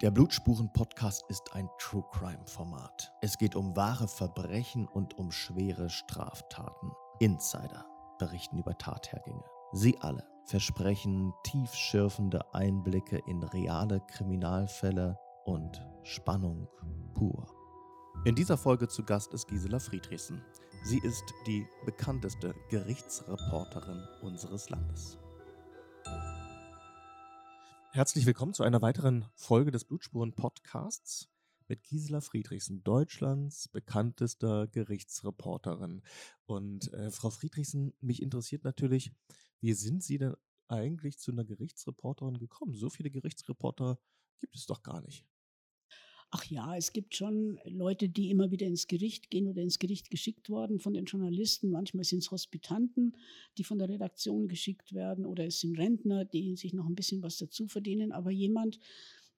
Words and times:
Der 0.00 0.12
Blutspuren-Podcast 0.12 1.24
ist 1.28 1.54
ein 1.54 1.68
True 1.80 2.04
Crime-Format. 2.12 3.12
Es 3.20 3.36
geht 3.36 3.56
um 3.56 3.74
wahre 3.74 4.06
Verbrechen 4.06 4.86
und 4.86 5.18
um 5.18 5.32
schwere 5.32 5.90
Straftaten. 5.90 6.92
Insider 7.18 7.84
berichten 8.20 8.58
über 8.58 8.78
Tathergänge. 8.78 9.42
Sie 9.72 9.98
alle 9.98 10.24
versprechen 10.44 11.34
tiefschürfende 11.42 12.54
Einblicke 12.54 13.20
in 13.26 13.42
reale 13.42 14.00
Kriminalfälle 14.06 15.18
und 15.44 15.84
Spannung 16.04 16.68
pur. 17.14 17.48
In 18.24 18.36
dieser 18.36 18.56
Folge 18.56 18.86
zu 18.86 19.02
Gast 19.02 19.34
ist 19.34 19.48
Gisela 19.48 19.80
Friedrichsen. 19.80 20.44
Sie 20.84 21.00
ist 21.00 21.24
die 21.48 21.66
bekannteste 21.84 22.54
Gerichtsreporterin 22.70 24.00
unseres 24.22 24.70
Landes. 24.70 25.18
Herzlich 27.92 28.26
willkommen 28.26 28.52
zu 28.52 28.64
einer 28.64 28.82
weiteren 28.82 29.24
Folge 29.34 29.70
des 29.70 29.86
Blutspuren-Podcasts 29.86 31.30
mit 31.68 31.82
Gisela 31.84 32.20
Friedrichsen, 32.20 32.84
Deutschlands 32.84 33.68
bekanntester 33.68 34.66
Gerichtsreporterin. 34.66 36.02
Und 36.44 36.92
äh, 36.92 37.10
Frau 37.10 37.30
Friedrichsen, 37.30 37.94
mich 38.00 38.20
interessiert 38.20 38.62
natürlich, 38.62 39.10
wie 39.60 39.72
sind 39.72 40.04
Sie 40.04 40.18
denn 40.18 40.34
eigentlich 40.68 41.18
zu 41.18 41.32
einer 41.32 41.44
Gerichtsreporterin 41.44 42.38
gekommen? 42.38 42.74
So 42.74 42.90
viele 42.90 43.10
Gerichtsreporter 43.10 43.98
gibt 44.38 44.54
es 44.54 44.66
doch 44.66 44.82
gar 44.82 45.00
nicht. 45.00 45.24
Ach 46.30 46.44
ja, 46.44 46.76
es 46.76 46.92
gibt 46.92 47.14
schon 47.14 47.58
Leute, 47.64 48.10
die 48.10 48.30
immer 48.30 48.50
wieder 48.50 48.66
ins 48.66 48.86
Gericht 48.86 49.30
gehen 49.30 49.48
oder 49.48 49.62
ins 49.62 49.78
Gericht 49.78 50.10
geschickt 50.10 50.50
worden 50.50 50.78
von 50.78 50.92
den 50.92 51.06
Journalisten. 51.06 51.70
Manchmal 51.70 52.04
sind 52.04 52.18
es 52.18 52.30
Hospitanten, 52.30 53.16
die 53.56 53.64
von 53.64 53.78
der 53.78 53.88
Redaktion 53.88 54.46
geschickt 54.46 54.92
werden 54.92 55.24
oder 55.24 55.46
es 55.46 55.60
sind 55.60 55.78
Rentner, 55.78 56.26
die 56.26 56.54
sich 56.56 56.74
noch 56.74 56.84
ein 56.84 56.94
bisschen 56.94 57.22
was 57.22 57.38
dazu 57.38 57.66
verdienen. 57.66 58.12
Aber 58.12 58.30
jemand, 58.30 58.78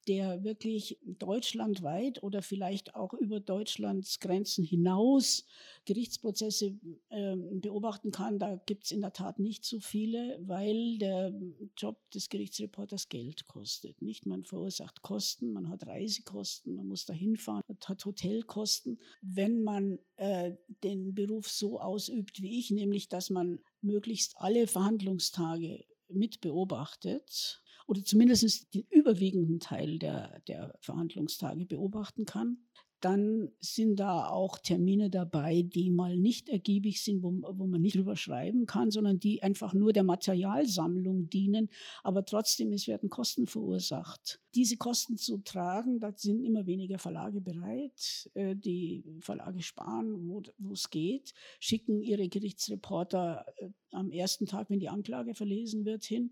der 0.09 0.45
wirklich 0.45 0.99
deutschlandweit 1.05 2.23
oder 2.23 2.43
vielleicht 2.43 2.95
auch 2.95 3.13
über 3.15 3.41
Deutschlands 3.41 4.19
Grenzen 4.21 4.65
hinaus 4.65 5.45
Gerichtsprozesse 5.85 6.79
äh, 7.11 7.37
beobachten 7.37 8.11
kann, 8.11 8.39
da 8.39 8.57
gibt 8.67 8.85
es 8.85 8.91
in 8.91 9.01
der 9.01 9.13
Tat 9.13 9.39
nicht 9.39 9.65
so 9.65 9.81
viele, 9.81 10.39
weil 10.43 10.99
der 10.99 11.33
Job 11.77 11.99
des 12.11 12.29
Gerichtsreporters 12.29 13.09
Geld 13.09 13.47
kostet. 13.47 14.01
Nicht, 14.03 14.27
man 14.27 14.45
verursacht 14.45 15.03
Kosten, 15.03 15.53
man 15.53 15.69
hat 15.69 15.87
Reisekosten, 15.87 16.77
man 16.77 16.87
muss 16.87 17.07
da 17.07 17.13
hinfahren, 17.13 17.63
hat 17.85 18.05
Hotelkosten. 18.05 18.99
Wenn 19.23 19.63
man 19.63 19.99
äh, 20.17 20.53
den 20.83 21.15
Beruf 21.15 21.49
so 21.49 21.81
ausübt 21.81 22.41
wie 22.43 22.59
ich, 22.59 22.71
nämlich 22.71 23.09
dass 23.09 23.31
man 23.31 23.61
möglichst 23.81 24.35
alle 24.37 24.67
Verhandlungstage 24.67 25.85
mit 26.09 26.41
beobachtet, 26.41 27.63
oder 27.91 28.05
zumindest 28.05 28.73
den 28.73 28.85
überwiegenden 28.89 29.59
Teil 29.59 29.99
der, 29.99 30.41
der 30.47 30.73
Verhandlungstage 30.81 31.67
beobachten 31.67 32.25
kann. 32.25 32.59
Dann 33.01 33.51
sind 33.59 33.97
da 33.99 34.29
auch 34.29 34.59
Termine 34.59 35.11
dabei, 35.11 35.63
die 35.63 35.91
mal 35.91 36.17
nicht 36.17 36.49
ergiebig 36.51 37.03
sind, 37.03 37.23
wo, 37.25 37.33
wo, 37.33 37.67
man 37.67 37.81
nicht 37.81 37.97
drüber 37.97 38.15
schreiben 38.15 38.67
kann, 38.67 38.93
sondern 38.93 39.19
die 39.19 39.43
einfach 39.43 39.75
nur 39.75 39.93
der 39.93 40.05
Materialsammlung 40.05 41.29
dienen. 41.31 41.69
Aber 42.05 42.25
trotzdem, 42.25 42.73
es 42.73 42.87
werden 42.87 43.09
Kosten 43.09 43.49
verursacht. 43.49 44.39
Diese 44.55 44.77
Kosten 44.77 45.17
zu 45.17 45.39
tragen, 45.39 45.99
da 45.99 46.13
sind 46.15 46.45
immer 46.45 46.67
weniger 46.67 46.99
Verlage 46.99 47.41
bereit. 47.41 48.31
Äh, 48.35 48.55
die 48.55 49.03
Verlage 49.19 49.63
sparen, 49.63 50.29
wo 50.29 50.73
es 50.73 50.91
geht, 50.91 51.33
schicken 51.59 52.03
ihre 52.03 52.29
Gerichtsreporter 52.29 53.47
äh, 53.57 53.71
am 53.91 54.13
ersten 54.13 54.47
Tag, 54.47 54.71
wenn 54.71 54.79
die 54.79 54.91
Anklage 54.91 55.35
verlesen 55.35 55.85
wird, 55.87 56.05
hin 56.05 56.31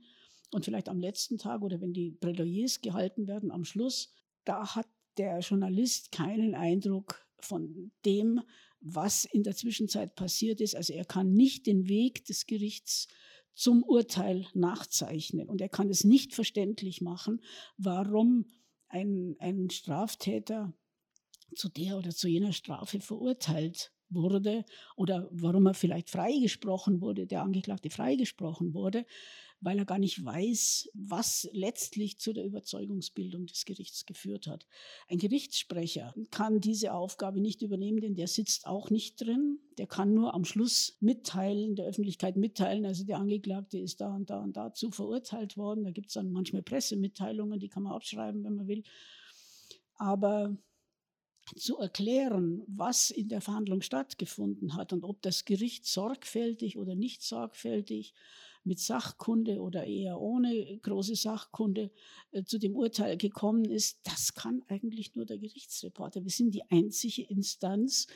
und 0.50 0.64
vielleicht 0.64 0.88
am 0.88 1.00
letzten 1.00 1.38
Tag 1.38 1.62
oder 1.62 1.80
wenn 1.80 1.92
die 1.92 2.12
Plädoyers 2.12 2.80
gehalten 2.80 3.26
werden 3.26 3.50
am 3.50 3.64
Schluss, 3.64 4.12
da 4.44 4.74
hat 4.74 4.86
der 5.18 5.40
Journalist 5.40 6.12
keinen 6.12 6.54
Eindruck 6.54 7.26
von 7.40 7.92
dem, 8.04 8.40
was 8.80 9.24
in 9.24 9.42
der 9.42 9.56
Zwischenzeit 9.56 10.14
passiert 10.14 10.60
ist. 10.60 10.74
Also 10.74 10.92
er 10.92 11.04
kann 11.04 11.32
nicht 11.32 11.66
den 11.66 11.88
Weg 11.88 12.24
des 12.24 12.46
Gerichts 12.46 13.08
zum 13.54 13.82
Urteil 13.82 14.46
nachzeichnen 14.54 15.48
und 15.48 15.60
er 15.60 15.68
kann 15.68 15.90
es 15.90 16.04
nicht 16.04 16.34
verständlich 16.34 17.00
machen, 17.00 17.42
warum 17.76 18.46
ein, 18.88 19.34
ein 19.40 19.68
Straftäter 19.70 20.72
zu 21.56 21.68
der 21.68 21.98
oder 21.98 22.10
zu 22.10 22.28
jener 22.28 22.52
Strafe 22.52 23.00
verurteilt 23.00 23.92
wurde 24.10 24.64
oder 24.96 25.28
warum 25.32 25.66
er 25.66 25.74
vielleicht 25.74 26.08
freigesprochen 26.08 27.00
wurde, 27.00 27.26
der 27.26 27.42
Angeklagte 27.42 27.90
freigesprochen 27.90 28.74
wurde 28.74 29.04
weil 29.60 29.78
er 29.78 29.84
gar 29.84 29.98
nicht 29.98 30.24
weiß, 30.24 30.90
was 30.94 31.48
letztlich 31.52 32.18
zu 32.18 32.32
der 32.32 32.44
Überzeugungsbildung 32.44 33.46
des 33.46 33.64
Gerichts 33.64 34.06
geführt 34.06 34.46
hat. 34.46 34.66
Ein 35.08 35.18
Gerichtssprecher 35.18 36.14
kann 36.30 36.60
diese 36.60 36.92
Aufgabe 36.92 37.40
nicht 37.40 37.62
übernehmen, 37.62 38.00
denn 38.00 38.14
der 38.14 38.28
sitzt 38.28 38.66
auch 38.66 38.90
nicht 38.90 39.20
drin. 39.20 39.58
Der 39.76 39.86
kann 39.86 40.14
nur 40.14 40.34
am 40.34 40.44
Schluss 40.44 40.96
mitteilen, 41.00 41.74
der 41.74 41.86
Öffentlichkeit 41.86 42.36
mitteilen, 42.36 42.86
also 42.86 43.04
der 43.04 43.18
Angeklagte 43.18 43.78
ist 43.78 44.00
da 44.00 44.14
und 44.14 44.30
da 44.30 44.40
und 44.40 44.56
dazu 44.56 44.90
verurteilt 44.90 45.56
worden. 45.56 45.84
Da 45.84 45.90
gibt 45.90 46.08
es 46.08 46.14
dann 46.14 46.30
manchmal 46.30 46.62
Pressemitteilungen, 46.62 47.58
die 47.58 47.68
kann 47.68 47.82
man 47.82 47.92
abschreiben, 47.92 48.44
wenn 48.44 48.54
man 48.54 48.68
will. 48.68 48.82
Aber 49.96 50.56
zu 51.56 51.78
erklären, 51.78 52.62
was 52.66 53.10
in 53.10 53.28
der 53.28 53.40
Verhandlung 53.40 53.80
stattgefunden 53.80 54.74
hat 54.74 54.92
und 54.92 55.04
ob 55.04 55.22
das 55.22 55.44
Gericht 55.44 55.86
sorgfältig 55.86 56.76
oder 56.76 56.94
nicht 56.94 57.22
sorgfältig 57.22 58.14
mit 58.64 58.78
Sachkunde 58.78 59.60
oder 59.60 59.84
eher 59.84 60.20
ohne 60.20 60.78
große 60.78 61.16
Sachkunde 61.16 61.90
äh, 62.32 62.44
zu 62.44 62.58
dem 62.58 62.76
Urteil 62.76 63.16
gekommen 63.16 63.64
ist, 63.64 64.00
das 64.04 64.34
kann 64.34 64.62
eigentlich 64.68 65.14
nur 65.14 65.26
der 65.26 65.38
Gerichtsreporter. 65.38 66.24
Wir 66.24 66.30
sind 66.30 66.54
die 66.54 66.68
einzige 66.70 67.22
Instanz, 67.22 68.06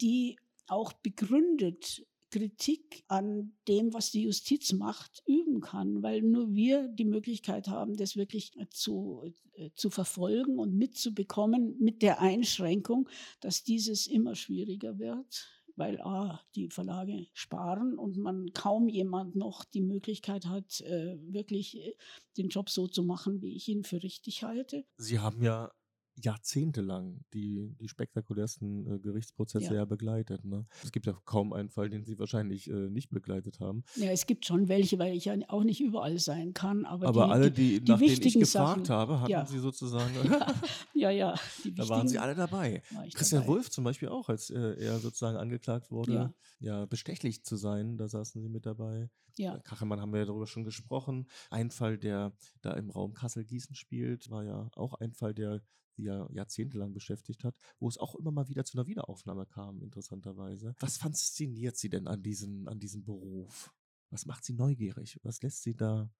die 0.00 0.36
auch 0.66 0.92
begründet 0.92 2.06
Kritik 2.32 3.04
an 3.08 3.52
dem, 3.68 3.92
was 3.92 4.10
die 4.10 4.22
Justiz 4.22 4.72
macht, 4.72 5.22
üben 5.26 5.60
kann, 5.60 6.02
weil 6.02 6.22
nur 6.22 6.54
wir 6.54 6.88
die 6.88 7.04
Möglichkeit 7.04 7.68
haben, 7.68 7.94
das 7.96 8.16
wirklich 8.16 8.52
zu, 8.70 9.34
äh, 9.52 9.68
zu 9.74 9.90
verfolgen 9.90 10.58
und 10.58 10.74
mitzubekommen, 10.74 11.76
mit 11.78 12.00
der 12.00 12.20
Einschränkung, 12.20 13.08
dass 13.40 13.64
dieses 13.64 14.06
immer 14.06 14.34
schwieriger 14.34 14.98
wird 14.98 15.46
weil 15.76 16.00
A, 16.00 16.40
die 16.54 16.68
Verlage 16.68 17.26
sparen 17.32 17.98
und 17.98 18.16
man 18.16 18.52
kaum 18.52 18.88
jemand 18.88 19.36
noch 19.36 19.64
die 19.64 19.80
Möglichkeit 19.80 20.46
hat, 20.46 20.80
äh, 20.82 21.16
wirklich 21.20 21.78
äh, 21.78 21.94
den 22.36 22.48
Job 22.48 22.70
so 22.70 22.86
zu 22.86 23.02
machen, 23.02 23.42
wie 23.42 23.54
ich 23.56 23.68
ihn 23.68 23.84
für 23.84 24.02
richtig 24.02 24.42
halte. 24.42 24.84
Sie 24.96 25.18
haben 25.18 25.42
ja 25.42 25.70
jahrzehntelang 26.16 27.24
die, 27.32 27.74
die 27.80 27.88
spektakulärsten 27.88 28.86
äh, 28.86 28.98
Gerichtsprozesse 28.98 29.66
ja. 29.66 29.74
ja 29.74 29.84
begleitet. 29.84 30.44
Ne? 30.44 30.66
Es 30.82 30.92
gibt 30.92 31.06
ja 31.06 31.14
kaum 31.24 31.52
einen 31.52 31.70
Fall, 31.70 31.88
den 31.90 32.04
Sie 32.04 32.18
wahrscheinlich 32.18 32.68
äh, 32.68 32.90
nicht 32.90 33.10
begleitet 33.10 33.60
haben. 33.60 33.84
Ja, 33.96 34.10
es 34.10 34.26
gibt 34.26 34.44
schon 34.44 34.68
welche, 34.68 34.98
weil 34.98 35.16
ich 35.16 35.24
ja 35.24 35.34
auch 35.48 35.64
nicht 35.64 35.80
überall 35.80 36.18
sein 36.18 36.52
kann. 36.52 36.84
Aber, 36.84 37.08
aber 37.08 37.26
die, 37.26 37.32
alle, 37.32 37.50
die, 37.50 37.80
die, 37.80 37.90
nach 37.90 37.98
denen 37.98 38.22
ich 38.22 38.34
gefragt 38.34 38.86
Sachen, 38.86 38.88
habe, 38.88 39.20
hatten 39.20 39.30
ja. 39.30 39.46
Sie 39.46 39.58
sozusagen. 39.58 40.12
ja, 40.94 41.10
ja. 41.10 41.34
da 41.76 41.88
waren 41.88 42.08
Sie 42.08 42.18
alle 42.18 42.34
dabei. 42.34 42.82
Christian 43.14 43.42
dabei. 43.42 43.54
Wolf 43.54 43.70
zum 43.70 43.84
Beispiel 43.84 44.08
auch, 44.08 44.28
als 44.28 44.50
äh, 44.50 44.58
er 44.58 44.98
sozusagen 44.98 45.36
angeklagt 45.36 45.90
wurde, 45.90 46.12
ja. 46.12 46.34
ja. 46.60 46.86
bestechlich 46.86 47.44
zu 47.44 47.56
sein, 47.56 47.96
da 47.96 48.08
saßen 48.08 48.42
Sie 48.42 48.48
mit 48.48 48.66
dabei. 48.66 49.10
Ja. 49.36 49.58
Kachemann 49.60 50.00
haben 50.00 50.12
wir 50.12 50.20
ja 50.20 50.26
darüber 50.26 50.46
schon 50.46 50.64
gesprochen. 50.64 51.26
Ein 51.50 51.70
Fall, 51.70 51.96
der 51.98 52.32
da 52.60 52.72
im 52.74 52.90
Raum 52.90 53.14
Kassel-Gießen 53.14 53.74
spielt, 53.74 54.30
war 54.30 54.44
ja 54.44 54.68
auch 54.76 54.94
ein 54.94 55.14
Fall, 55.14 55.32
der 55.32 55.62
sie 55.92 56.04
ja 56.04 56.28
jahrzehntelang 56.32 56.92
beschäftigt 56.92 57.44
hat, 57.44 57.54
wo 57.78 57.88
es 57.88 57.98
auch 57.98 58.14
immer 58.14 58.30
mal 58.30 58.48
wieder 58.48 58.64
zu 58.64 58.78
einer 58.78 58.86
Wiederaufnahme 58.86 59.46
kam, 59.46 59.82
interessanterweise. 59.82 60.74
Was 60.80 60.96
fasziniert 60.96 61.76
Sie 61.76 61.88
denn 61.88 62.06
an 62.06 62.22
diesem, 62.22 62.68
an 62.68 62.78
diesem 62.78 63.04
Beruf? 63.04 63.72
Was 64.10 64.26
macht 64.26 64.44
Sie 64.44 64.52
neugierig? 64.52 65.18
Was 65.22 65.42
lässt 65.42 65.62
Sie 65.62 65.74
da 65.74 66.10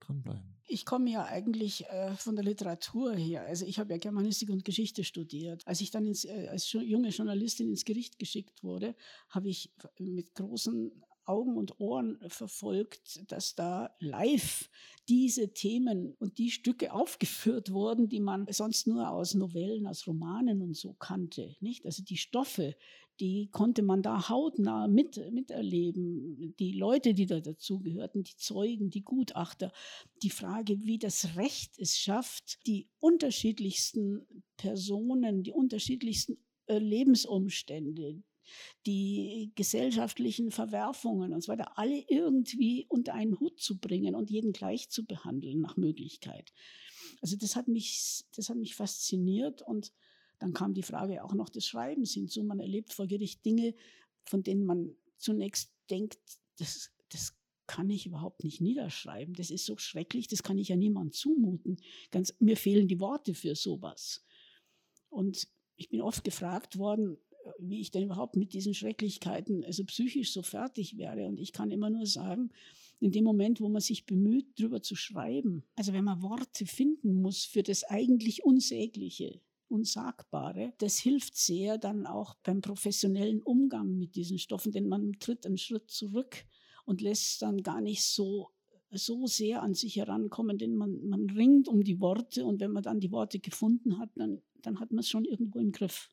dranbleiben? 0.00 0.56
Ich 0.66 0.84
komme 0.84 1.10
ja 1.10 1.24
eigentlich 1.24 1.86
äh, 1.86 2.14
von 2.14 2.36
der 2.36 2.44
Literatur 2.44 3.14
her. 3.14 3.42
Also 3.46 3.64
ich 3.64 3.78
habe 3.78 3.92
ja 3.92 3.98
Germanistik 3.98 4.50
und 4.50 4.64
Geschichte 4.64 5.04
studiert. 5.04 5.66
Als 5.66 5.80
ich 5.80 5.90
dann 5.90 6.06
ins, 6.06 6.24
äh, 6.24 6.48
als 6.50 6.70
junge 6.72 7.08
Journalistin 7.08 7.70
ins 7.70 7.84
Gericht 7.84 8.18
geschickt 8.18 8.62
wurde, 8.62 8.94
habe 9.28 9.48
ich 9.48 9.72
mit 9.98 10.34
großen 10.34 10.92
Augen 11.28 11.56
und 11.56 11.78
Ohren 11.80 12.18
verfolgt, 12.28 13.30
dass 13.30 13.54
da 13.54 13.94
live 14.00 14.68
diese 15.08 15.52
Themen 15.52 16.14
und 16.18 16.38
die 16.38 16.50
Stücke 16.50 16.92
aufgeführt 16.92 17.70
wurden, 17.72 18.08
die 18.08 18.20
man 18.20 18.46
sonst 18.50 18.86
nur 18.86 19.10
aus 19.10 19.34
Novellen, 19.34 19.86
aus 19.86 20.06
Romanen 20.06 20.62
und 20.62 20.76
so 20.76 20.94
kannte. 20.94 21.56
Nicht? 21.60 21.86
Also 21.86 22.02
die 22.02 22.16
Stoffe, 22.16 22.74
die 23.20 23.48
konnte 23.50 23.82
man 23.82 24.02
da 24.02 24.28
hautnah 24.28 24.86
mit, 24.86 25.16
miterleben. 25.32 26.54
Die 26.58 26.72
Leute, 26.72 27.14
die 27.14 27.26
da 27.26 27.40
dazugehörten, 27.40 28.22
die 28.22 28.36
Zeugen, 28.36 28.90
die 28.90 29.02
Gutachter. 29.02 29.72
Die 30.22 30.30
Frage, 30.30 30.80
wie 30.84 30.98
das 30.98 31.36
Recht 31.36 31.78
es 31.78 31.98
schafft, 31.98 32.64
die 32.66 32.88
unterschiedlichsten 33.00 34.26
Personen, 34.56 35.42
die 35.42 35.52
unterschiedlichsten 35.52 36.38
äh, 36.66 36.78
Lebensumstände, 36.78 38.22
die 38.86 39.52
gesellschaftlichen 39.54 40.50
Verwerfungen 40.50 41.32
und 41.32 41.42
so 41.42 41.52
weiter, 41.52 41.78
alle 41.78 42.04
irgendwie 42.08 42.86
unter 42.88 43.14
einen 43.14 43.38
Hut 43.38 43.60
zu 43.60 43.78
bringen 43.78 44.14
und 44.14 44.30
jeden 44.30 44.52
gleich 44.52 44.90
zu 44.90 45.04
behandeln 45.04 45.60
nach 45.60 45.76
Möglichkeit. 45.76 46.52
Also 47.20 47.36
das 47.36 47.56
hat 47.56 47.68
mich, 47.68 48.24
das 48.34 48.48
hat 48.48 48.56
mich 48.56 48.74
fasziniert 48.74 49.62
und 49.62 49.92
dann 50.38 50.52
kam 50.52 50.74
die 50.74 50.82
Frage 50.82 51.24
auch 51.24 51.34
noch 51.34 51.48
des 51.48 51.66
Schreibens 51.66 52.12
hinzu. 52.12 52.44
Man 52.44 52.60
erlebt 52.60 52.92
vor 52.92 53.06
Gericht 53.06 53.44
Dinge, 53.44 53.74
von 54.24 54.42
denen 54.42 54.64
man 54.64 54.94
zunächst 55.16 55.72
denkt, 55.90 56.18
das, 56.58 56.90
das 57.08 57.36
kann 57.66 57.90
ich 57.90 58.06
überhaupt 58.06 58.44
nicht 58.44 58.60
niederschreiben. 58.60 59.34
Das 59.34 59.50
ist 59.50 59.66
so 59.66 59.76
schrecklich, 59.76 60.28
das 60.28 60.42
kann 60.42 60.58
ich 60.58 60.68
ja 60.68 60.76
niemandem 60.76 61.12
zumuten. 61.12 61.76
Ganz, 62.10 62.34
mir 62.38 62.56
fehlen 62.56 62.88
die 62.88 63.00
Worte 63.00 63.34
für 63.34 63.54
sowas. 63.54 64.24
Und 65.08 65.48
ich 65.76 65.88
bin 65.88 66.00
oft 66.00 66.24
gefragt 66.24 66.78
worden, 66.78 67.18
wie 67.58 67.80
ich 67.80 67.90
denn 67.90 68.04
überhaupt 68.04 68.36
mit 68.36 68.52
diesen 68.52 68.74
Schrecklichkeiten, 68.74 69.64
also 69.64 69.84
psychisch 69.84 70.32
so 70.32 70.42
fertig 70.42 70.96
wäre. 70.96 71.26
Und 71.26 71.38
ich 71.38 71.52
kann 71.52 71.70
immer 71.70 71.90
nur 71.90 72.06
sagen, 72.06 72.50
in 73.00 73.12
dem 73.12 73.24
Moment, 73.24 73.60
wo 73.60 73.68
man 73.68 73.80
sich 73.80 74.06
bemüht, 74.06 74.58
drüber 74.58 74.82
zu 74.82 74.96
schreiben, 74.96 75.64
also 75.76 75.92
wenn 75.92 76.04
man 76.04 76.22
Worte 76.22 76.66
finden 76.66 77.20
muss 77.20 77.44
für 77.44 77.62
das 77.62 77.84
eigentlich 77.84 78.44
Unsägliche, 78.44 79.40
Unsagbare, 79.68 80.72
das 80.78 80.98
hilft 80.98 81.36
sehr 81.36 81.78
dann 81.78 82.06
auch 82.06 82.34
beim 82.42 82.60
professionellen 82.60 83.42
Umgang 83.42 83.98
mit 83.98 84.16
diesen 84.16 84.38
Stoffen, 84.38 84.72
denn 84.72 84.88
man 84.88 85.12
tritt 85.20 85.46
einen 85.46 85.58
Schritt 85.58 85.90
zurück 85.90 86.44
und 86.84 87.02
lässt 87.02 87.42
dann 87.42 87.62
gar 87.62 87.80
nicht 87.80 88.02
so 88.02 88.48
so 88.90 89.26
sehr 89.26 89.62
an 89.62 89.74
sich 89.74 89.96
herankommen, 89.96 90.58
denn 90.58 90.74
man, 90.74 91.06
man 91.06 91.28
ringt 91.30 91.68
um 91.68 91.84
die 91.84 92.00
Worte 92.00 92.44
und 92.46 92.60
wenn 92.60 92.72
man 92.72 92.82
dann 92.82 93.00
die 93.00 93.12
Worte 93.12 93.38
gefunden 93.38 93.98
hat, 93.98 94.10
dann, 94.14 94.40
dann 94.62 94.80
hat 94.80 94.92
man 94.92 95.00
es 95.00 95.08
schon 95.08 95.24
irgendwo 95.24 95.58
im 95.58 95.72
Griff. 95.72 96.08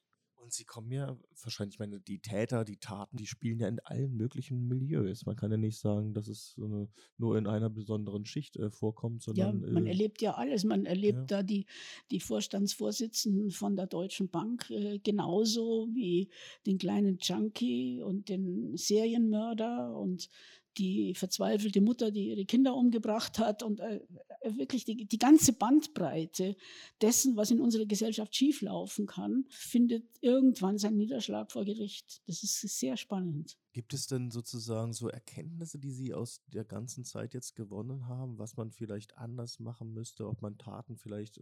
Und 0.46 0.54
sie 0.54 0.64
kommen 0.64 0.92
ja 0.92 1.18
wahrscheinlich, 1.42 1.74
ich 1.74 1.80
meine, 1.80 2.00
die 2.00 2.20
Täter, 2.20 2.66
die 2.66 2.78
Taten, 2.78 3.18
die 3.18 3.26
spielen 3.26 3.60
ja 3.60 3.68
in 3.68 3.80
allen 3.80 4.16
möglichen 4.16 4.68
Milieus. 4.68 5.26
Man 5.26 5.36
kann 5.36 5.50
ja 5.50 5.58
nicht 5.58 5.80
sagen, 5.80 6.14
dass 6.14 6.28
es 6.28 6.54
so 6.54 6.66
eine, 6.66 6.88
nur 7.18 7.36
in 7.36 7.48
einer 7.48 7.72
besonderen 7.72 8.26
Schicht 8.26 8.56
äh, 8.58 8.70
vorkommt, 8.70 9.24
sondern. 9.24 9.64
Ja, 9.64 9.72
man 9.72 9.88
äh, 9.88 9.90
erlebt 9.90 10.22
ja 10.22 10.36
alles. 10.36 10.64
Man 10.64 10.86
erlebt 10.86 11.32
ja. 11.32 11.38
da 11.38 11.44
die, 11.44 11.66
die 12.12 12.20
Vorstandsvorsitzenden 12.20 13.50
von 13.50 13.76
der 13.76 13.88
Deutschen 13.88 14.30
Bank 14.30 14.70
äh, 14.70 15.00
genauso 15.00 15.90
wie 15.96 16.30
den 16.68 16.78
kleinen 16.78 17.18
Junkie 17.20 18.04
und 18.04 18.30
den 18.30 18.78
Serienmörder 18.78 19.98
und 19.98 20.30
die 20.78 21.14
verzweifelte 21.16 21.82
Mutter, 21.82 22.12
die 22.12 22.30
ihre 22.30 22.46
Kinder 22.46 22.76
umgebracht 22.76 23.40
hat 23.40 23.64
und 23.64 23.80
äh, 23.80 24.02
äh, 24.46 24.58
wirklich 24.58 24.86
die, 24.86 25.06
die 25.06 25.18
ganze 25.18 25.54
Bandbreite 25.54 26.56
dessen, 27.02 27.36
was 27.36 27.52
in 27.52 27.60
unserer 27.60 27.86
Gesellschaft 27.86 28.36
schieflaufen 28.36 29.06
kann, 29.06 29.46
findet 29.50 30.06
irgendwann 30.22 30.78
seinen 30.78 30.98
Niederschlag 30.98 31.52
vor 31.52 31.66
Gericht. 31.66 32.22
Das 32.28 32.44
ist 32.44 32.62
sehr 32.62 32.98
spannend. 32.98 33.58
Gibt 33.74 33.94
es 33.94 34.08
denn 34.08 34.32
sozusagen 34.32 34.94
so 34.94 35.10
Erkenntnisse, 35.10 35.80
die 35.80 35.92
Sie 35.92 36.14
aus 36.14 36.42
der 36.48 36.64
ganzen 36.64 37.04
Zeit 37.04 37.34
jetzt 37.34 37.56
gewonnen 37.56 38.08
haben, 38.08 38.38
was 38.38 38.56
man 38.56 38.72
vielleicht 38.72 39.18
anders 39.18 39.60
machen 39.60 39.94
müsste, 39.94 40.28
ob 40.28 40.42
man 40.42 40.58
Taten 40.58 40.96
vielleicht 40.98 41.42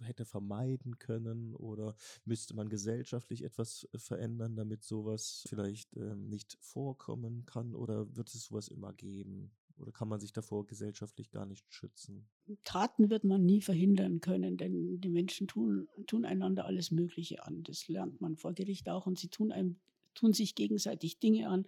hätte 0.00 0.24
vermeiden 0.24 0.98
können 0.98 1.54
oder 1.54 1.94
müsste 2.24 2.54
man 2.54 2.68
gesellschaftlich 2.68 3.42
etwas 3.42 3.88
äh, 3.92 3.98
verändern, 3.98 4.56
damit 4.56 4.82
sowas 4.84 5.44
vielleicht 5.48 5.96
ähm, 5.96 6.28
nicht 6.28 6.56
vorkommen 6.60 7.44
kann 7.46 7.74
oder 7.74 8.14
wird 8.16 8.28
es 8.34 8.44
sowas 8.44 8.68
immer 8.68 8.92
geben? 8.92 9.50
Oder 9.76 9.90
kann 9.90 10.08
man 10.08 10.20
sich 10.20 10.32
davor 10.32 10.66
gesellschaftlich 10.66 11.30
gar 11.30 11.46
nicht 11.46 11.72
schützen? 11.72 12.28
Taten 12.62 13.10
wird 13.10 13.24
man 13.24 13.44
nie 13.44 13.60
verhindern 13.60 14.20
können, 14.20 14.56
denn 14.56 15.00
die 15.00 15.08
Menschen 15.08 15.48
tun, 15.48 15.88
tun 16.06 16.24
einander 16.24 16.64
alles 16.64 16.92
Mögliche 16.92 17.44
an. 17.44 17.64
Das 17.64 17.88
lernt 17.88 18.20
man 18.20 18.36
vor 18.36 18.52
Gericht 18.52 18.88
auch 18.88 19.06
und 19.06 19.18
sie 19.18 19.28
tun 19.28 19.50
einem 19.50 19.80
tun 20.14 20.32
sich 20.32 20.54
gegenseitig 20.54 21.18
Dinge 21.18 21.48
an, 21.48 21.66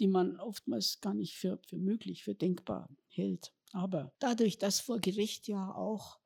die 0.00 0.08
man 0.08 0.38
oftmals 0.38 1.02
gar 1.02 1.12
nicht 1.12 1.36
für, 1.36 1.58
für 1.66 1.76
möglich, 1.76 2.24
für 2.24 2.34
denkbar 2.34 2.88
hält. 3.08 3.52
Aber 3.72 4.12
dadurch, 4.18 4.56
dass 4.56 4.80
vor 4.80 4.98
Gericht 4.98 5.46
ja 5.46 5.74
auch 5.74 6.18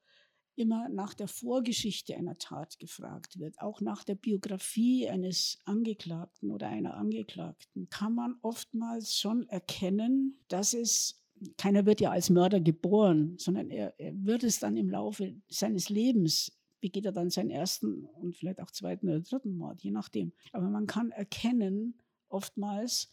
immer 0.56 0.88
nach 0.88 1.14
der 1.14 1.28
Vorgeschichte 1.28 2.16
einer 2.16 2.38
Tat 2.38 2.78
gefragt 2.78 3.38
wird, 3.38 3.60
auch 3.60 3.80
nach 3.80 4.04
der 4.04 4.14
Biografie 4.14 5.08
eines 5.08 5.58
Angeklagten 5.64 6.50
oder 6.50 6.68
einer 6.68 6.94
Angeklagten, 6.94 7.88
kann 7.90 8.14
man 8.14 8.36
oftmals 8.42 9.16
schon 9.16 9.48
erkennen, 9.48 10.38
dass 10.48 10.74
es 10.74 11.22
keiner 11.58 11.84
wird 11.84 12.00
ja 12.00 12.10
als 12.10 12.30
Mörder 12.30 12.60
geboren, 12.60 13.34
sondern 13.38 13.70
er, 13.70 13.94
er 14.00 14.14
wird 14.24 14.42
es 14.42 14.58
dann 14.58 14.76
im 14.76 14.88
Laufe 14.88 15.34
seines 15.48 15.90
Lebens 15.90 16.56
begeht 16.80 17.06
er 17.06 17.12
dann 17.12 17.30
seinen 17.30 17.50
ersten 17.50 18.04
und 18.04 18.36
vielleicht 18.36 18.60
auch 18.60 18.70
zweiten 18.70 19.08
oder 19.08 19.20
dritten 19.20 19.56
Mord, 19.56 19.82
je 19.82 19.90
nachdem. 19.90 20.32
Aber 20.52 20.68
man 20.68 20.86
kann 20.86 21.10
erkennen, 21.10 22.00
oftmals, 22.28 23.12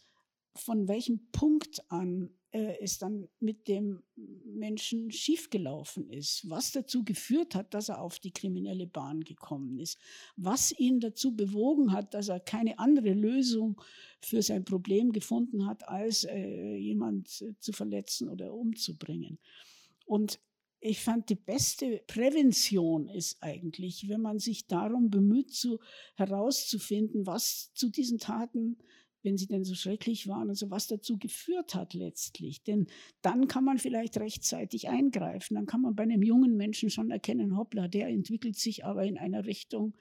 von 0.54 0.86
welchem 0.86 1.30
Punkt 1.32 1.82
an 1.90 2.30
es 2.54 2.98
dann 2.98 3.28
mit 3.40 3.66
dem 3.66 4.02
Menschen 4.44 5.10
schiefgelaufen 5.10 6.08
ist, 6.08 6.48
was 6.48 6.70
dazu 6.70 7.04
geführt 7.04 7.56
hat, 7.56 7.74
dass 7.74 7.88
er 7.88 8.00
auf 8.00 8.20
die 8.20 8.30
kriminelle 8.30 8.86
Bahn 8.86 9.24
gekommen 9.24 9.78
ist, 9.80 9.98
was 10.36 10.72
ihn 10.78 11.00
dazu 11.00 11.34
bewogen 11.34 11.92
hat, 11.92 12.14
dass 12.14 12.28
er 12.28 12.38
keine 12.38 12.78
andere 12.78 13.12
Lösung 13.12 13.80
für 14.20 14.40
sein 14.40 14.64
Problem 14.64 15.10
gefunden 15.10 15.66
hat, 15.66 15.88
als 15.88 16.24
äh, 16.24 16.76
jemand 16.76 17.28
zu 17.28 17.72
verletzen 17.72 18.28
oder 18.28 18.54
umzubringen. 18.54 19.38
Und 20.06 20.38
ich 20.78 21.00
fand, 21.00 21.30
die 21.30 21.34
beste 21.34 22.02
Prävention 22.06 23.08
ist 23.08 23.42
eigentlich, 23.42 24.08
wenn 24.08 24.20
man 24.20 24.38
sich 24.38 24.66
darum 24.66 25.10
bemüht, 25.10 25.50
zu, 25.50 25.80
herauszufinden, 26.14 27.26
was 27.26 27.72
zu 27.72 27.88
diesen 27.88 28.18
Taten 28.18 28.76
wenn 29.24 29.36
sie 29.36 29.46
denn 29.46 29.64
so 29.64 29.74
schrecklich 29.74 30.28
waren, 30.28 30.50
also 30.50 30.70
was 30.70 30.86
dazu 30.86 31.18
geführt 31.18 31.74
hat 31.74 31.94
letztlich. 31.94 32.62
Denn 32.62 32.86
dann 33.22 33.48
kann 33.48 33.64
man 33.64 33.78
vielleicht 33.78 34.18
rechtzeitig 34.18 34.88
eingreifen. 34.88 35.54
Dann 35.54 35.66
kann 35.66 35.80
man 35.80 35.94
bei 35.94 36.04
einem 36.04 36.22
jungen 36.22 36.56
Menschen 36.56 36.90
schon 36.90 37.10
erkennen, 37.10 37.56
hoppla, 37.56 37.88
der 37.88 38.08
entwickelt 38.08 38.56
sich 38.56 38.84
aber 38.84 39.04
in 39.04 39.18
einer 39.18 39.46
Richtung, 39.46 39.94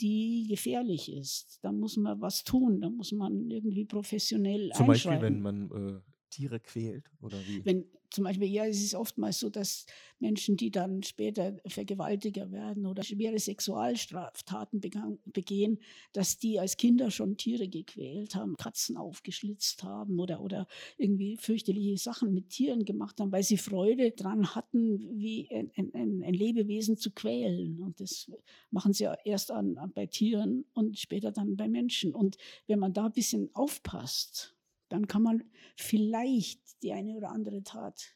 die 0.00 0.46
gefährlich 0.48 1.10
ist. 1.12 1.58
Da 1.62 1.72
muss 1.72 1.96
man 1.96 2.20
was 2.20 2.44
tun, 2.44 2.80
da 2.80 2.90
muss 2.90 3.12
man 3.12 3.50
irgendwie 3.50 3.84
professionell 3.84 4.70
Zum 4.74 4.86
Beispiel, 4.86 5.20
wenn 5.20 5.40
man 5.40 5.70
äh, 5.70 6.11
Tiere 6.32 6.60
quält 6.60 7.04
oder 7.20 7.38
wie? 7.46 7.64
Wenn 7.64 7.84
zum 8.12 8.24
Beispiel, 8.24 8.48
ja, 8.48 8.66
es 8.66 8.82
ist 8.82 8.94
oftmals 8.94 9.40
so, 9.40 9.48
dass 9.48 9.86
Menschen, 10.18 10.56
die 10.56 10.70
dann 10.70 11.02
später 11.02 11.56
Vergewaltiger 11.66 12.52
werden 12.52 12.86
oder 12.86 13.02
schwere 13.02 13.38
Sexualstraftaten 13.38 14.80
begehen, 14.80 15.78
dass 16.12 16.38
die 16.38 16.60
als 16.60 16.76
Kinder 16.76 17.10
schon 17.10 17.36
Tiere 17.36 17.68
gequält 17.68 18.34
haben, 18.34 18.56
Katzen 18.56 18.96
aufgeschlitzt 18.96 19.82
haben 19.82 20.20
oder, 20.20 20.40
oder 20.42 20.66
irgendwie 20.98 21.36
fürchterliche 21.38 21.96
Sachen 21.96 22.34
mit 22.34 22.50
Tieren 22.50 22.84
gemacht 22.84 23.18
haben, 23.20 23.32
weil 23.32 23.42
sie 23.42 23.56
Freude 23.56 24.12
daran 24.12 24.54
hatten, 24.54 25.18
wie 25.18 25.48
ein, 25.50 25.70
ein, 25.76 26.22
ein 26.22 26.34
Lebewesen 26.34 26.96
zu 26.96 27.10
quälen. 27.12 27.82
Und 27.82 28.00
das 28.00 28.30
machen 28.70 28.92
sie 28.92 29.08
erst 29.24 29.50
an, 29.50 29.78
bei 29.94 30.06
Tieren 30.06 30.66
und 30.74 30.98
später 30.98 31.32
dann 31.32 31.56
bei 31.56 31.68
Menschen. 31.68 32.14
Und 32.14 32.36
wenn 32.66 32.78
man 32.78 32.92
da 32.92 33.06
ein 33.06 33.12
bisschen 33.12 33.50
aufpasst, 33.54 34.54
dann 34.92 35.08
kann 35.08 35.22
man 35.22 35.42
vielleicht 35.76 36.82
die 36.82 36.92
eine 36.92 37.16
oder 37.16 37.30
andere 37.30 37.62
Tat 37.62 38.14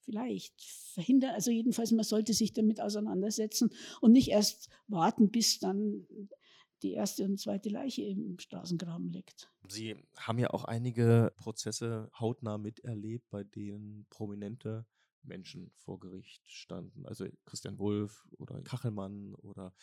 vielleicht 0.00 0.62
verhindern. 0.62 1.34
Also 1.34 1.50
jedenfalls, 1.50 1.92
man 1.92 2.04
sollte 2.04 2.32
sich 2.32 2.52
damit 2.52 2.80
auseinandersetzen 2.80 3.70
und 4.00 4.12
nicht 4.12 4.28
erst 4.28 4.70
warten, 4.86 5.30
bis 5.30 5.58
dann 5.58 6.06
die 6.82 6.92
erste 6.92 7.24
und 7.24 7.38
zweite 7.38 7.68
Leiche 7.68 8.02
im 8.02 8.38
Straßengraben 8.38 9.10
liegt. 9.10 9.50
Sie 9.68 9.96
haben 10.16 10.38
ja 10.38 10.50
auch 10.50 10.64
einige 10.64 11.32
Prozesse 11.36 12.10
hautnah 12.18 12.58
miterlebt, 12.58 13.28
bei 13.30 13.44
denen 13.44 14.06
prominente 14.08 14.86
Menschen 15.22 15.70
vor 15.74 15.98
Gericht 15.98 16.48
standen. 16.48 17.04
Also 17.04 17.26
Christian 17.44 17.78
Wulff 17.78 18.26
oder 18.38 18.62
Kachelmann 18.62 19.34
oder 19.34 19.74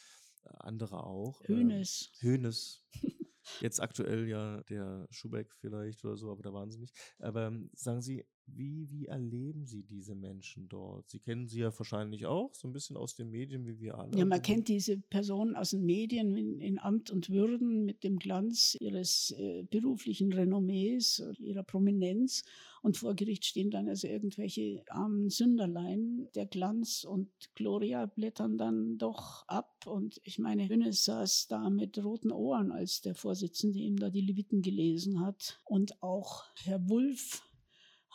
andere 0.43 1.03
auch. 1.03 1.41
Hönes. 1.47 2.11
Äh, 2.19 2.23
Hönes. 2.23 2.85
Jetzt 3.59 3.81
aktuell 3.81 4.27
ja 4.27 4.61
der 4.63 5.07
Schubeck 5.09 5.53
vielleicht 5.59 6.03
oder 6.05 6.17
so, 6.17 6.31
aber 6.31 6.43
da 6.43 6.53
waren 6.53 6.71
sie 6.71 6.79
nicht. 6.79 6.95
Aber 7.19 7.47
ähm, 7.47 7.69
sagen 7.73 8.01
Sie, 8.01 8.25
wie, 8.47 8.89
wie 8.91 9.05
erleben 9.05 9.65
Sie 9.65 9.83
diese 9.83 10.15
Menschen 10.15 10.67
dort? 10.69 11.09
Sie 11.09 11.19
kennen 11.19 11.47
sie 11.47 11.59
ja 11.59 11.77
wahrscheinlich 11.77 12.25
auch, 12.25 12.53
so 12.53 12.67
ein 12.67 12.73
bisschen 12.73 12.97
aus 12.97 13.15
den 13.15 13.29
Medien, 13.29 13.65
wie 13.65 13.79
wir 13.79 13.97
alle. 13.97 14.17
Ja, 14.17 14.25
man 14.25 14.41
kennt 14.41 14.67
diese 14.67 14.97
Personen 14.97 15.55
aus 15.55 15.71
den 15.71 15.85
Medien 15.85 16.35
in, 16.35 16.59
in 16.59 16.79
Amt 16.79 17.09
und 17.11 17.29
Würden 17.29 17.85
mit 17.85 18.03
dem 18.03 18.19
Glanz 18.19 18.77
ihres 18.79 19.31
äh, 19.37 19.63
beruflichen 19.63 20.33
Renommees, 20.33 21.23
ihrer 21.39 21.63
Prominenz. 21.63 22.43
Und 22.81 22.97
vor 22.97 23.15
Gericht 23.15 23.45
stehen 23.45 23.71
dann 23.71 23.87
also 23.87 24.07
irgendwelche 24.07 24.83
armen 24.89 25.29
Sünderlein. 25.29 26.27
Der 26.35 26.45
Glanz 26.45 27.05
und 27.05 27.29
Gloria 27.55 28.07
blättern 28.07 28.57
dann 28.57 28.97
doch 28.97 29.47
ab. 29.47 29.85
Und 29.85 30.19
ich 30.25 30.37
meine, 30.37 30.67
Hönes 30.67 31.05
saß 31.05 31.47
da 31.47 31.69
mit 31.69 32.03
roten 32.03 32.31
Ohren, 32.31 32.73
als 32.73 33.01
der 33.01 33.15
Vorsitzende 33.15 33.79
ihm 33.79 33.95
da 33.95 34.09
die 34.09 34.21
Leviten 34.21 34.61
gelesen 34.61 35.21
hat. 35.21 35.61
Und 35.63 36.03
auch 36.03 36.43
Herr 36.63 36.89
Wulff 36.89 37.41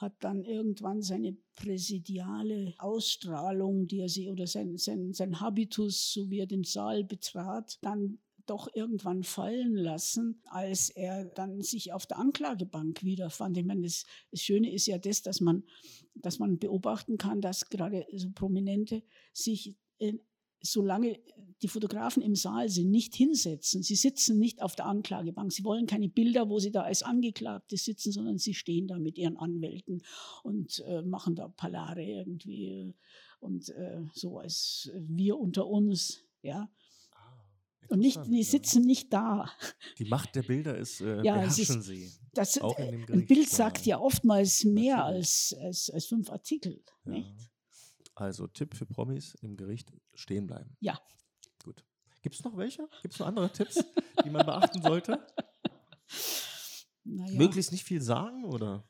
hat 0.00 0.14
dann 0.21 0.45
irgendwann 0.45 1.02
seine 1.02 1.37
präsidiale 1.55 2.75
Ausstrahlung, 2.78 3.87
die 3.87 4.00
er 4.00 4.09
sie 4.09 4.31
oder 4.31 4.47
sein, 4.47 4.76
sein, 4.76 5.12
sein 5.12 5.40
Habitus, 5.40 6.12
so 6.12 6.31
wie 6.31 6.38
er 6.38 6.47
den 6.47 6.64
Saal 6.64 7.05
betrat, 7.05 7.78
dann 7.83 8.19
doch 8.47 8.69
irgendwann 8.75 9.25
fallen 9.25 9.75
lassen, 9.75 10.40
als 10.47 10.88
er 10.88 11.26
dann 11.26 11.61
sich 11.61 11.93
auf 11.93 12.07
der 12.07 12.19
Anklagebank 12.19 13.02
wiederfand. 13.02 13.59
Ich 13.59 13.64
meine, 13.64 13.83
das, 13.83 14.07
das 14.31 14.40
Schöne 14.40 14.73
ist 14.73 14.87
ja 14.87 14.99
das, 14.99 15.23
dass 15.23 15.40
man, 15.40 15.64
dass 16.14 16.38
man 16.38 16.59
beobachten 16.59 17.19
kann, 17.19 17.40
dass 17.40 17.69
gerade 17.69 18.07
so 18.14 18.31
Prominente 18.31 19.02
sich 19.33 19.76
in, 19.99 20.21
solange 20.61 21.19
die 21.62 21.69
Fotografen 21.69 22.23
im 22.23 22.37
Saal 22.37 22.69
sind, 22.69 22.91
nicht 22.91 23.15
hinsetzen. 23.15 23.83
Sie 23.83 23.97
sitzen 23.97 24.38
nicht 24.38 24.62
auf 24.62 24.77
der 24.77 24.87
Anklagebank. 24.87 25.53
Sie 25.53 25.65
wollen 25.65 25.87
keine 25.87 26.09
Bilder, 26.09 26.49
wo 26.49 26.59
sie 26.59 26.71
da 26.71 26.83
als 26.83 27.03
Angeklagte 27.03 27.77
sitzen, 27.77 28.12
sondern 28.12 28.38
sie 28.38 28.55
stehen 28.55 28.87
da 28.87 28.99
mit 28.99 29.19
ihren 29.19 29.37
Anwälten 29.37 30.03
und 30.45 30.83
äh, 30.87 31.03
machen 31.03 31.35
da 31.35 31.49
Palare 31.49 32.05
irgendwie 32.05 32.95
und 33.41 33.69
äh, 33.71 34.03
so 34.15 34.38
als 34.38 34.91
wir 34.95 35.38
unter 35.38 35.67
uns. 35.67 36.25
Ja. 36.43 36.71
Ah, 37.12 37.49
und 37.88 38.00
nicht, 38.00 38.21
die 38.27 38.43
sitzen 38.43 38.83
nicht 38.83 39.12
da. 39.12 39.50
Die 39.99 40.05
Macht 40.05 40.35
der 40.37 40.43
Bilder 40.43 40.77
ist, 40.77 41.00
äh, 41.00 41.23
ja, 41.25 41.35
beherrschen 41.35 41.81
ist, 41.81 41.87
sie. 41.87 42.11
Das, 42.35 42.61
auch 42.61 42.79
in 42.79 42.93
dem 42.93 43.07
Gericht, 43.07 43.12
ein 43.12 43.27
Bild 43.27 43.49
sagt 43.49 43.87
ja 43.87 43.99
oftmals 43.99 44.65
mehr 44.65 45.05
als, 45.05 45.57
als, 45.61 45.91
als 45.91 46.07
fünf 46.07 46.31
Artikel. 46.31 46.83
Ja. 47.05 47.12
Nicht? 47.12 47.35
Also 48.19 48.49
Tipp 48.49 48.75
für 48.75 48.85
Promis 48.85 49.35
im 49.37 49.57
Gericht 49.57 49.93
stehen 50.15 50.49
bleiben. 50.49 50.77
Ja. 50.81 51.01
Gut. 51.63 51.85
Gibt 52.21 52.35
es 52.35 52.43
noch 52.43 52.57
welche? 52.57 52.89
Gibt 53.01 53.15
es 53.15 53.21
noch 53.21 53.29
andere 53.29 53.53
Tipps, 53.53 53.85
die 54.25 54.31
man 54.31 54.45
beachten 54.45 54.83
sollte? 54.83 55.25
Naja. 57.05 57.39
Möglichst 57.39 57.71
nicht 57.71 57.85
viel 57.85 58.03
sagen 58.03 58.45
oder? 58.45 58.89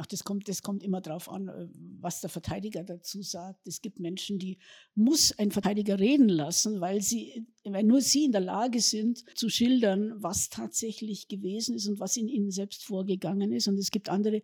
Ach, 0.00 0.06
das 0.06 0.24
kommt, 0.24 0.48
das 0.48 0.62
kommt 0.62 0.82
immer 0.82 1.02
darauf 1.02 1.28
an, 1.28 1.48
äh, 1.48 1.68
was 2.00 2.22
der 2.22 2.30
Verteidiger 2.30 2.82
dazu 2.82 3.20
sagt. 3.20 3.66
Es 3.66 3.82
gibt 3.82 4.00
Menschen, 4.00 4.38
die 4.38 4.56
muss 4.94 5.38
ein 5.38 5.50
Verteidiger 5.50 5.98
reden 5.98 6.30
lassen, 6.30 6.80
weil 6.80 7.02
sie, 7.02 7.46
weil 7.64 7.84
nur 7.84 8.00
sie 8.00 8.24
in 8.24 8.32
der 8.32 8.40
Lage 8.40 8.80
sind, 8.80 9.22
zu 9.36 9.50
schildern, 9.50 10.14
was 10.16 10.48
tatsächlich 10.48 11.28
gewesen 11.28 11.74
ist 11.74 11.86
und 11.86 12.00
was 12.00 12.16
in 12.16 12.28
ihnen 12.28 12.50
selbst 12.50 12.82
vorgegangen 12.82 13.52
ist. 13.52 13.68
Und 13.68 13.76
es 13.76 13.90
gibt 13.90 14.08
andere, 14.08 14.40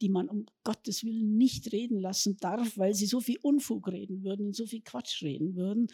die 0.00 0.10
man 0.10 0.28
um 0.28 0.46
Gottes 0.62 1.02
Willen 1.02 1.36
nicht 1.36 1.72
reden 1.72 1.98
lassen 1.98 2.36
darf, 2.36 2.78
weil 2.78 2.94
sie 2.94 3.06
so 3.06 3.20
viel 3.20 3.40
Unfug 3.42 3.88
reden 3.88 4.22
würden 4.22 4.46
und 4.46 4.54
so 4.54 4.64
viel 4.64 4.82
Quatsch 4.82 5.24
reden 5.24 5.56
würden 5.56 5.88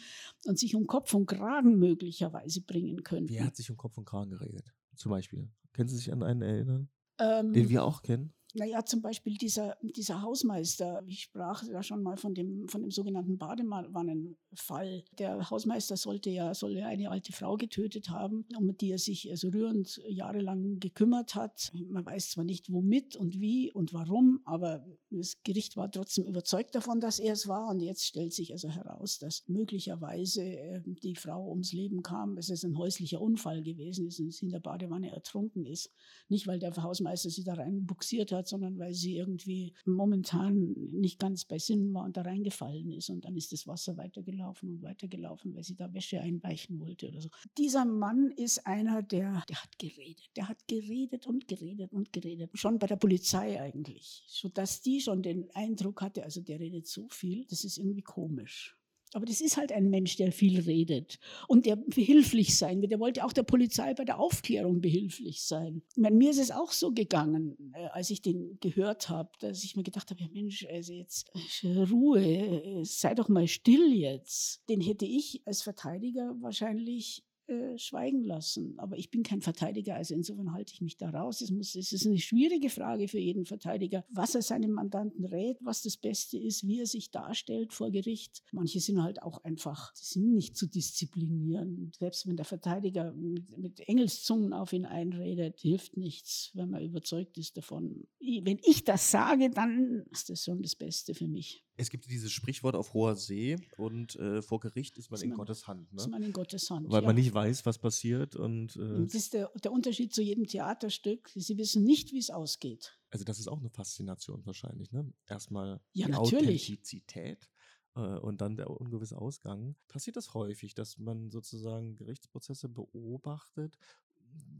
und 0.45 0.59
sich 0.59 0.75
um 0.75 0.85
Kopf 0.85 1.15
und 1.15 1.25
Kragen 1.25 1.79
möglicherweise 1.79 2.61
bringen 2.61 3.01
könnten. 3.01 3.33
Wer 3.33 3.45
hat 3.45 3.55
sich 3.55 3.71
um 3.71 3.77
Kopf 3.77 3.97
und 3.97 4.05
Kragen 4.05 4.29
geredet? 4.29 4.71
Zum 4.95 5.09
Beispiel. 5.09 5.49
Können 5.73 5.89
Sie 5.89 5.97
sich 5.97 6.13
an 6.13 6.21
einen 6.21 6.43
erinnern? 6.43 6.89
Ähm, 7.19 7.53
den 7.53 7.69
wir 7.69 7.83
auch 7.83 8.03
kennen? 8.03 8.31
Naja, 8.57 8.83
zum 8.83 9.03
Beispiel 9.03 9.37
dieser, 9.37 9.77
dieser 9.83 10.23
Hausmeister, 10.23 11.03
ich 11.05 11.21
sprach 11.21 11.63
ja 11.63 11.83
schon 11.83 12.01
mal 12.01 12.17
von 12.17 12.33
dem, 12.33 12.67
von 12.67 12.81
dem 12.81 12.89
sogenannten 12.89 13.37
Badewannenfall. 13.37 15.03
Der 15.19 15.47
Hausmeister 15.51 15.95
sollte 15.95 16.31
ja, 16.31 16.55
soll 16.55 16.71
ja 16.71 16.87
eine 16.87 17.11
alte 17.11 17.33
Frau 17.33 17.55
getötet 17.55 18.09
haben, 18.09 18.45
um 18.57 18.75
die 18.75 18.91
er 18.91 18.97
sich 18.97 19.29
also 19.29 19.49
rührend 19.49 20.01
jahrelang 20.07 20.79
gekümmert 20.79 21.35
hat. 21.35 21.71
Man 21.87 22.03
weiß 22.03 22.31
zwar 22.31 22.45
nicht 22.45 22.71
womit 22.71 23.15
und 23.15 23.39
wie 23.39 23.71
und 23.71 23.93
warum, 23.93 24.41
aber 24.45 24.83
das 25.09 25.37
Gericht 25.43 25.77
war 25.77 25.89
trotzdem 25.91 26.25
überzeugt 26.25 26.75
davon, 26.75 26.99
dass 26.99 27.19
er 27.19 27.33
es 27.33 27.47
war. 27.47 27.69
Und 27.69 27.79
jetzt 27.79 28.05
stellt 28.05 28.33
sich 28.33 28.51
also 28.51 28.69
heraus, 28.69 29.19
dass 29.19 29.43
möglicherweise 29.47 30.43
äh, 30.43 30.81
die 30.85 31.15
Frau 31.15 31.49
ums 31.49 31.71
Leben 31.71 32.03
kam, 32.03 32.35
dass 32.35 32.49
es 32.49 32.63
ein 32.63 32.77
häuslicher 32.77 33.21
Unfall 33.21 33.63
gewesen 33.63 34.07
ist 34.07 34.19
und 34.19 34.33
sie 34.33 34.45
in 34.45 34.51
der 34.51 34.59
Badewanne 34.59 35.11
ertrunken 35.11 35.65
ist. 35.65 35.91
Nicht, 36.27 36.47
weil 36.47 36.59
der 36.59 36.75
Hausmeister 36.75 37.29
sie 37.29 37.43
da 37.43 37.53
rein 37.53 37.85
buxiert 37.85 38.31
hat, 38.31 38.47
sondern 38.47 38.77
weil 38.77 38.93
sie 38.93 39.15
irgendwie 39.15 39.73
momentan 39.85 40.73
nicht 40.91 41.19
ganz 41.19 41.45
bei 41.45 41.57
Sinn 41.57 41.93
war 41.93 42.03
und 42.03 42.17
da 42.17 42.23
reingefallen 42.23 42.91
ist. 42.91 43.09
Und 43.09 43.25
dann 43.25 43.35
ist 43.35 43.53
das 43.53 43.65
Wasser 43.67 43.97
weitergelaufen 43.97 44.69
und 44.69 44.83
weitergelaufen, 44.83 45.55
weil 45.55 45.63
sie 45.63 45.75
da 45.75 45.93
Wäsche 45.93 46.19
einweichen 46.19 46.79
wollte 46.79 47.07
oder 47.07 47.21
so. 47.21 47.29
Dieser 47.57 47.85
Mann 47.85 48.31
ist 48.31 48.65
einer, 48.67 49.01
der, 49.01 49.43
der 49.47 49.63
hat 49.63 49.79
geredet. 49.79 50.29
Der 50.35 50.49
hat 50.49 50.67
geredet 50.67 51.27
und 51.27 51.47
geredet 51.47 51.93
und 51.93 52.11
geredet. 52.11 52.51
Schon 52.53 52.77
bei 52.77 52.87
der 52.87 52.97
Polizei 52.97 53.59
eigentlich. 53.59 54.23
Sodass 54.27 54.81
die 54.81 54.96
schon 55.01 55.21
den 55.21 55.49
Eindruck 55.51 56.01
hatte, 56.01 56.23
also 56.23 56.41
der 56.41 56.59
redet 56.59 56.87
so 56.87 57.07
viel, 57.09 57.45
das 57.45 57.63
ist 57.63 57.77
irgendwie 57.77 58.01
komisch. 58.01 58.77
Aber 59.13 59.25
das 59.25 59.39
ist 59.39 59.55
halt 59.55 59.71
ein 59.71 59.89
Mensch, 59.89 60.17
der 60.17 60.31
viel 60.31 60.59
redet 60.59 61.17
und 61.47 61.65
der 61.65 61.77
behilflich 61.77 62.57
sein 62.57 62.81
will. 62.81 62.89
Der 62.89 62.99
wollte 62.99 63.23
auch 63.23 63.31
der 63.31 63.43
Polizei 63.43 63.93
bei 63.93 64.03
der 64.03 64.19
Aufklärung 64.19 64.81
behilflich 64.81 65.43
sein. 65.43 65.81
Meine, 65.95 66.15
mir 66.15 66.31
ist 66.31 66.39
es 66.39 66.51
auch 66.51 66.71
so 66.71 66.91
gegangen, 66.91 67.71
äh, 67.73 67.87
als 67.93 68.09
ich 68.09 68.21
den 68.21 68.57
gehört 68.59 69.07
habe, 69.07 69.29
dass 69.39 69.63
ich 69.63 69.77
mir 69.77 69.83
gedacht 69.83 70.09
habe, 70.09 70.21
ja 70.21 70.27
Mensch, 70.33 70.65
also 70.69 70.91
jetzt 70.91 71.31
äh, 71.63 71.83
Ruhe, 71.83 72.21
äh, 72.21 72.83
sei 72.83 73.15
doch 73.15 73.29
mal 73.29 73.47
still 73.47 73.93
jetzt. 73.93 74.67
Den 74.69 74.81
hätte 74.81 75.05
ich 75.05 75.41
als 75.45 75.61
Verteidiger 75.61 76.35
wahrscheinlich 76.41 77.23
äh, 77.47 77.77
schweigen 77.77 78.23
lassen. 78.23 78.77
Aber 78.77 78.97
ich 78.97 79.09
bin 79.09 79.23
kein 79.23 79.41
Verteidiger, 79.41 79.95
also 79.95 80.13
insofern 80.13 80.53
halte 80.53 80.73
ich 80.73 80.81
mich 80.81 80.97
da 80.97 81.09
raus. 81.09 81.41
Es, 81.41 81.51
muss, 81.51 81.75
es 81.75 81.93
ist 81.93 82.05
eine 82.05 82.17
schwierige 82.17 82.69
Frage 82.69 83.07
für 83.07 83.19
jeden 83.19 83.45
Verteidiger, 83.45 84.05
was 84.09 84.35
er 84.35 84.41
seinem 84.41 84.71
Mandanten 84.71 85.25
rät, 85.25 85.57
was 85.61 85.81
das 85.81 85.97
Beste 85.97 86.37
ist, 86.37 86.67
wie 86.67 86.79
er 86.79 86.85
sich 86.85 87.11
darstellt 87.11 87.73
vor 87.73 87.91
Gericht. 87.91 88.43
Manche 88.51 88.79
sind 88.79 89.01
halt 89.01 89.21
auch 89.21 89.43
einfach, 89.43 89.93
die 89.93 90.05
sind 90.05 90.33
nicht 90.33 90.57
zu 90.57 90.67
disziplinieren. 90.67 91.91
Selbst 91.97 92.27
wenn 92.27 92.35
der 92.35 92.45
Verteidiger 92.45 93.13
mit, 93.13 93.57
mit 93.57 93.79
Engelszungen 93.87 94.53
auf 94.53 94.73
ihn 94.73 94.85
einredet, 94.85 95.59
hilft 95.61 95.97
nichts, 95.97 96.51
wenn 96.53 96.69
man 96.69 96.83
überzeugt 96.83 97.37
ist 97.37 97.57
davon. 97.57 98.07
Wenn 98.19 98.59
ich 98.63 98.83
das 98.83 99.11
sage, 99.11 99.49
dann 99.49 100.05
ist 100.11 100.29
das 100.29 100.43
schon 100.43 100.61
das 100.61 100.75
Beste 100.75 101.13
für 101.13 101.27
mich. 101.27 101.66
Es 101.79 101.91
gibt 101.91 102.09
dieses 102.09 102.31
Sprichwort 102.31 102.75
auf 102.75 102.93
hoher 102.93 103.15
See 103.15 103.55
und 103.77 104.15
äh, 104.15 104.41
vor 104.41 104.59
Gericht 104.59 104.97
ist 104.97 105.11
man, 105.11 105.17
ist 105.17 105.23
man 105.25 105.31
in 105.31 105.37
Gottes 105.37 105.67
Hand. 105.67 105.93
Ne? 105.93 106.01
Ist 106.01 106.09
man 106.09 106.23
in 106.23 106.33
Gottes 106.33 106.69
Hand. 106.71 106.89
Weil 106.89 107.03
ja. 107.03 107.07
man 107.07 107.15
nicht 107.15 107.31
weiß, 107.33 107.67
was 107.67 107.77
passiert. 107.77 108.35
Und, 108.35 108.75
äh 108.77 109.03
das 109.03 109.13
ist 109.13 109.33
der, 109.33 109.51
der 109.63 109.71
Unterschied 109.71 110.13
zu 110.13 110.23
jedem 110.23 110.47
Theaterstück. 110.47 111.29
Sie 111.35 111.57
wissen 111.57 111.83
nicht, 111.83 112.11
wie 112.13 112.17
es 112.17 112.31
ausgeht. 112.31 112.97
Also, 113.11 113.23
das 113.25 113.39
ist 113.39 113.47
auch 113.47 113.59
eine 113.59 113.69
Faszination 113.69 114.43
wahrscheinlich. 114.45 114.91
Ne? 114.91 115.13
Erstmal 115.27 115.79
ja, 115.93 116.07
die 116.07 116.13
natürlich. 116.13 116.63
Authentizität 116.63 117.47
äh, 117.95 117.99
und 117.99 118.41
dann 118.41 118.57
der 118.57 118.71
ungewisse 118.71 119.17
Ausgang. 119.17 119.75
Passiert 119.87 120.17
das 120.17 120.33
häufig, 120.33 120.73
dass 120.73 120.97
man 120.97 121.29
sozusagen 121.29 121.95
Gerichtsprozesse 121.95 122.69
beobachtet 122.69 123.77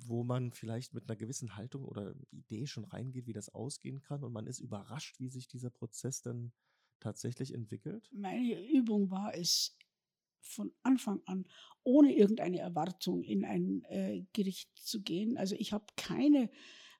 wo 0.06 0.24
man 0.24 0.52
vielleicht 0.52 0.94
mit 0.94 1.10
einer 1.10 1.18
gewissen 1.18 1.56
Haltung 1.56 1.84
oder 1.84 2.16
Idee 2.32 2.68
schon 2.68 2.86
reingeht, 2.86 3.28
wie 3.28 3.34
das 3.34 3.50
ausgehen 3.50 4.00
kann 4.02 4.24
und 4.24 4.32
man 4.32 4.48
ist 4.48 4.60
überrascht, 4.60 5.20
wie 5.20 5.30
sich 5.30 5.48
dieser 5.48 5.70
Prozess 5.70 6.22
dann 6.22 6.52
tatsächlich 7.00 7.54
entwickelt? 7.54 8.10
Meine 8.12 8.68
Übung 8.68 9.10
war 9.12 9.34
es, 9.36 9.77
von 10.48 10.72
Anfang 10.84 11.22
an 11.25 11.46
ohne 11.84 12.16
irgendeine 12.16 12.60
Erwartung 12.60 13.24
in 13.24 13.46
ein 13.46 13.84
äh, 13.86 14.24
Gericht 14.34 14.70
zu 14.75 15.01
gehen. 15.01 15.38
Also 15.38 15.56
ich 15.58 15.74
habe 15.74 15.86
keine 15.96 16.50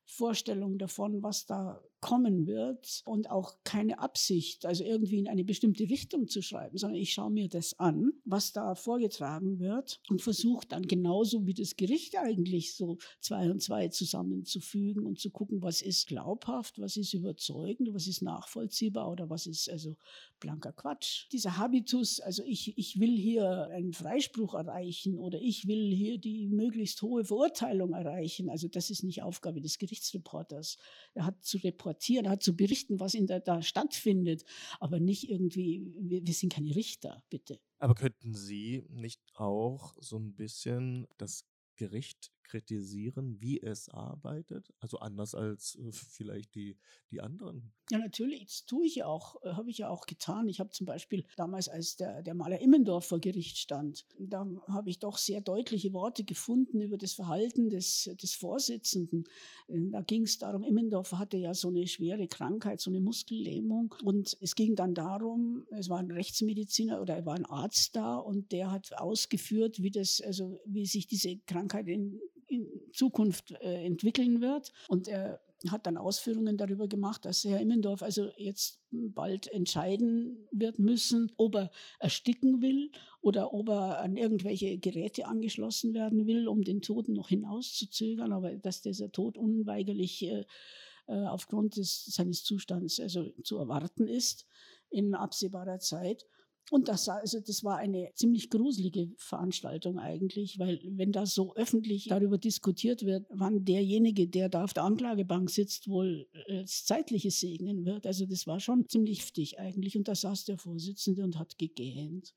Vorstellung 0.10 0.78
davon, 0.78 1.22
was 1.22 1.46
da 1.46 1.82
kommen 2.00 2.46
wird 2.46 3.02
und 3.06 3.30
auch 3.32 3.56
keine 3.64 4.00
Absicht, 4.00 4.66
also 4.66 4.84
irgendwie 4.84 5.18
in 5.20 5.28
eine 5.28 5.44
bestimmte 5.44 5.84
Richtung 5.90 6.28
zu 6.28 6.42
schreiben, 6.42 6.78
sondern 6.78 7.00
ich 7.00 7.12
schaue 7.12 7.32
mir 7.32 7.50
das 7.50 7.80
an, 7.80 8.14
was 8.24 8.54
da 8.54 8.76
vorgetragen 8.76 9.60
wird 9.60 10.00
und 10.10 10.22
versuche 10.22 10.68
dann 10.68 10.84
genauso 10.84 11.48
wie 11.48 11.56
das 11.56 11.76
Gericht 11.76 12.18
eigentlich 12.18 12.76
so 12.76 12.98
zwei 13.20 13.50
und 13.50 13.62
zwei 13.62 13.88
zusammenzufügen 13.88 15.06
und 15.06 15.20
zu 15.20 15.32
gucken, 15.32 15.62
was 15.62 15.82
ist 15.82 16.08
glaubhaft, 16.08 16.80
was 16.80 16.98
ist 16.98 17.14
überzeugend, 17.14 17.94
was 17.94 18.08
ist 18.08 18.22
nachvollziehbar 18.22 19.12
oder 19.12 19.30
was 19.30 19.48
ist 19.48 19.70
also 19.70 19.98
blanker 20.40 20.72
Quatsch. 20.72 21.26
Dieser 21.32 21.58
Habitus, 21.58 22.20
also 22.20 22.44
ich, 22.46 22.78
ich 22.78 23.00
will 23.00 23.18
hier 23.18 23.70
einen 23.72 23.94
Freispruch 23.94 24.54
erreichen 24.54 25.18
oder 25.18 25.42
ich 25.42 25.68
will 25.68 25.92
hier 25.94 26.20
die 26.20 26.48
möglichst 26.48 27.02
hohe 27.02 27.26
Verurteilung 27.26 27.94
erreichen, 27.94 28.50
also 28.50 28.68
das 28.68 28.92
ist 28.92 29.04
nicht 29.04 29.24
Aufgabe 29.24 29.62
des 29.62 29.80
Gerichtsreporters. 29.98 30.78
Er 31.14 31.26
hat 31.26 31.44
zu 31.44 31.58
reportieren, 31.58 31.88
reportieren, 31.88 32.30
hat 32.30 32.44
zu 32.44 32.56
berichten, 32.56 33.00
was 33.00 33.14
in 33.14 33.28
der, 33.28 33.40
da 33.40 33.62
stattfindet, 33.62 34.44
aber 34.80 35.00
nicht 35.00 35.30
irgendwie, 35.30 35.94
wir, 36.00 36.26
wir 36.26 36.34
sind 36.34 36.54
keine 36.54 36.76
Richter, 36.76 37.24
bitte. 37.30 37.60
Aber 37.80 37.96
könnten 37.96 38.34
Sie 38.34 38.86
nicht 38.90 39.22
auch 39.36 39.96
so 40.00 40.18
ein 40.18 40.36
bisschen 40.36 41.08
das 41.18 41.46
Gericht 41.76 42.32
kritisieren, 42.48 43.40
wie 43.40 43.62
es 43.62 43.90
arbeitet? 43.90 44.74
Also 44.80 45.00
anders 45.00 45.36
als 45.36 45.76
äh, 45.76 45.92
vielleicht 45.92 46.56
die, 46.56 46.78
die 47.12 47.22
anderen. 47.22 47.72
Ja, 47.92 48.00
natürlich, 48.00 48.46
das 48.46 48.66
tue 48.66 48.86
ich 48.86 48.96
ja 48.96 49.06
auch, 49.06 49.36
äh, 49.44 49.52
habe 49.52 49.70
ich 49.70 49.80
ja 49.80 49.90
auch 49.90 50.06
getan. 50.06 50.48
Ich 50.48 50.60
habe 50.60 50.72
zum 50.72 50.86
Beispiel 50.86 51.26
damals, 51.36 51.70
als 51.70 51.98
der, 51.98 52.24
der 52.24 52.34
Maler 52.34 52.60
Immendorf 52.60 53.06
vor 53.06 53.20
Gericht 53.20 53.58
stand, 53.58 54.06
da 54.18 54.48
habe 54.68 54.90
ich 54.90 55.00
doch 55.00 55.18
sehr 55.18 55.42
deutliche 55.42 55.94
Worte 55.94 56.24
gefunden 56.24 56.82
über 56.82 56.98
das 56.98 57.14
Verhalten 57.14 57.70
des, 57.70 58.10
des 58.22 58.34
Vorsitzenden. 58.34 59.26
Äh, 59.68 59.80
da 59.92 60.02
ging 60.02 60.24
es 60.24 60.40
darum, 60.40 60.64
Immendorf 60.64 61.12
hatte 61.14 61.38
ja 61.38 61.54
so 61.54 61.68
eine 61.68 61.86
schwere 61.88 62.28
Krankheit, 62.28 62.80
so 62.80 62.90
eine 62.90 63.02
Muskellähmung. 63.02 63.94
Und 64.04 64.38
es 64.42 64.56
ging 64.56 64.76
dann 64.76 64.96
darum, 64.96 65.66
es 65.72 65.90
war 65.90 66.00
ein 66.00 66.12
Rechtsmediziner 66.12 67.02
oder 67.02 67.16
er 67.18 67.26
war 67.26 67.36
ein 67.36 67.46
Arzt 67.46 67.96
da 67.96 68.16
und 68.16 68.52
der 68.52 68.72
hat 68.72 68.98
ausgeführt, 68.98 69.82
wie 69.82 69.92
das, 69.92 70.22
also 70.22 70.58
wie 70.66 70.86
sich 70.86 71.08
diese 71.08 71.38
Krankheit 71.46 71.88
in 71.88 71.98
in 71.98 72.22
Zukunft 72.98 73.52
äh, 73.52 73.86
entwickeln 73.86 74.42
wird. 74.42 74.74
Und 74.88 75.08
er 75.08 75.40
hat 75.70 75.86
dann 75.86 75.98
Ausführungen 75.98 76.58
darüber 76.58 76.88
gemacht, 76.88 77.26
dass 77.26 77.44
Herr 77.44 77.60
Immendorf 77.62 78.02
also 78.02 78.30
jetzt 78.38 78.80
bald 78.92 79.48
entscheiden 79.48 80.48
wird 80.52 80.80
müssen, 80.80 81.32
ob 81.38 81.56
er 81.56 81.72
ersticken 82.00 82.62
will 82.62 82.92
oder 83.22 83.54
ob 83.54 83.70
er 83.70 84.00
an 84.00 84.18
irgendwelche 84.18 84.78
Geräte 84.78 85.28
angeschlossen 85.28 85.94
werden 85.94 86.28
will, 86.28 86.48
um 86.48 86.64
den 86.64 86.82
Toten 86.82 87.14
noch 87.14 87.30
hinauszuzögern, 87.30 88.34
aber 88.34 88.56
dass 88.56 88.82
dieser 88.82 89.12
Tod 89.12 89.38
unweigerlich 89.38 90.24
äh, 90.24 90.46
äh 91.08 91.26
aufgrund 91.28 91.78
des, 91.78 92.06
seines 92.06 92.44
Zustands 92.44 93.00
also 93.00 93.30
zu 93.44 93.58
erwarten 93.58 94.08
ist 94.08 94.46
in 94.90 95.16
absehbarer 95.16 95.80
Zeit. 95.80 96.26
Und 96.70 96.90
das, 96.90 97.08
also 97.08 97.40
das 97.40 97.64
war 97.64 97.78
eine 97.78 98.12
ziemlich 98.14 98.50
gruselige 98.50 99.10
Veranstaltung 99.18 100.00
eigentlich, 100.00 100.60
weil 100.60 100.82
wenn 100.84 101.14
da 101.14 101.26
so 101.26 101.56
öffentlich 101.56 102.08
darüber 102.10 102.38
diskutiert 102.38 103.06
wird, 103.06 103.26
wann 103.30 103.64
derjenige, 103.64 104.28
der 104.28 104.50
da 104.50 104.66
auf 104.66 104.74
der 104.74 104.84
Anklagebank 104.84 105.50
sitzt, 105.50 105.88
wohl 105.88 106.28
äh, 106.48 106.62
das 106.62 106.84
Zeitliche 106.84 107.32
segnen 107.32 107.86
wird, 107.86 108.06
also 108.06 108.26
das 108.26 108.48
war 108.48 108.60
schon 108.60 108.88
ziemlich 108.90 109.22
heftig 109.38 109.60
eigentlich. 109.60 109.98
Und 109.98 110.08
da 110.08 110.16
saß 110.16 110.46
der 110.46 110.58
Vorsitzende 110.58 111.24
und 111.24 111.38
hat 111.38 111.58
gegähnt. 111.58 112.34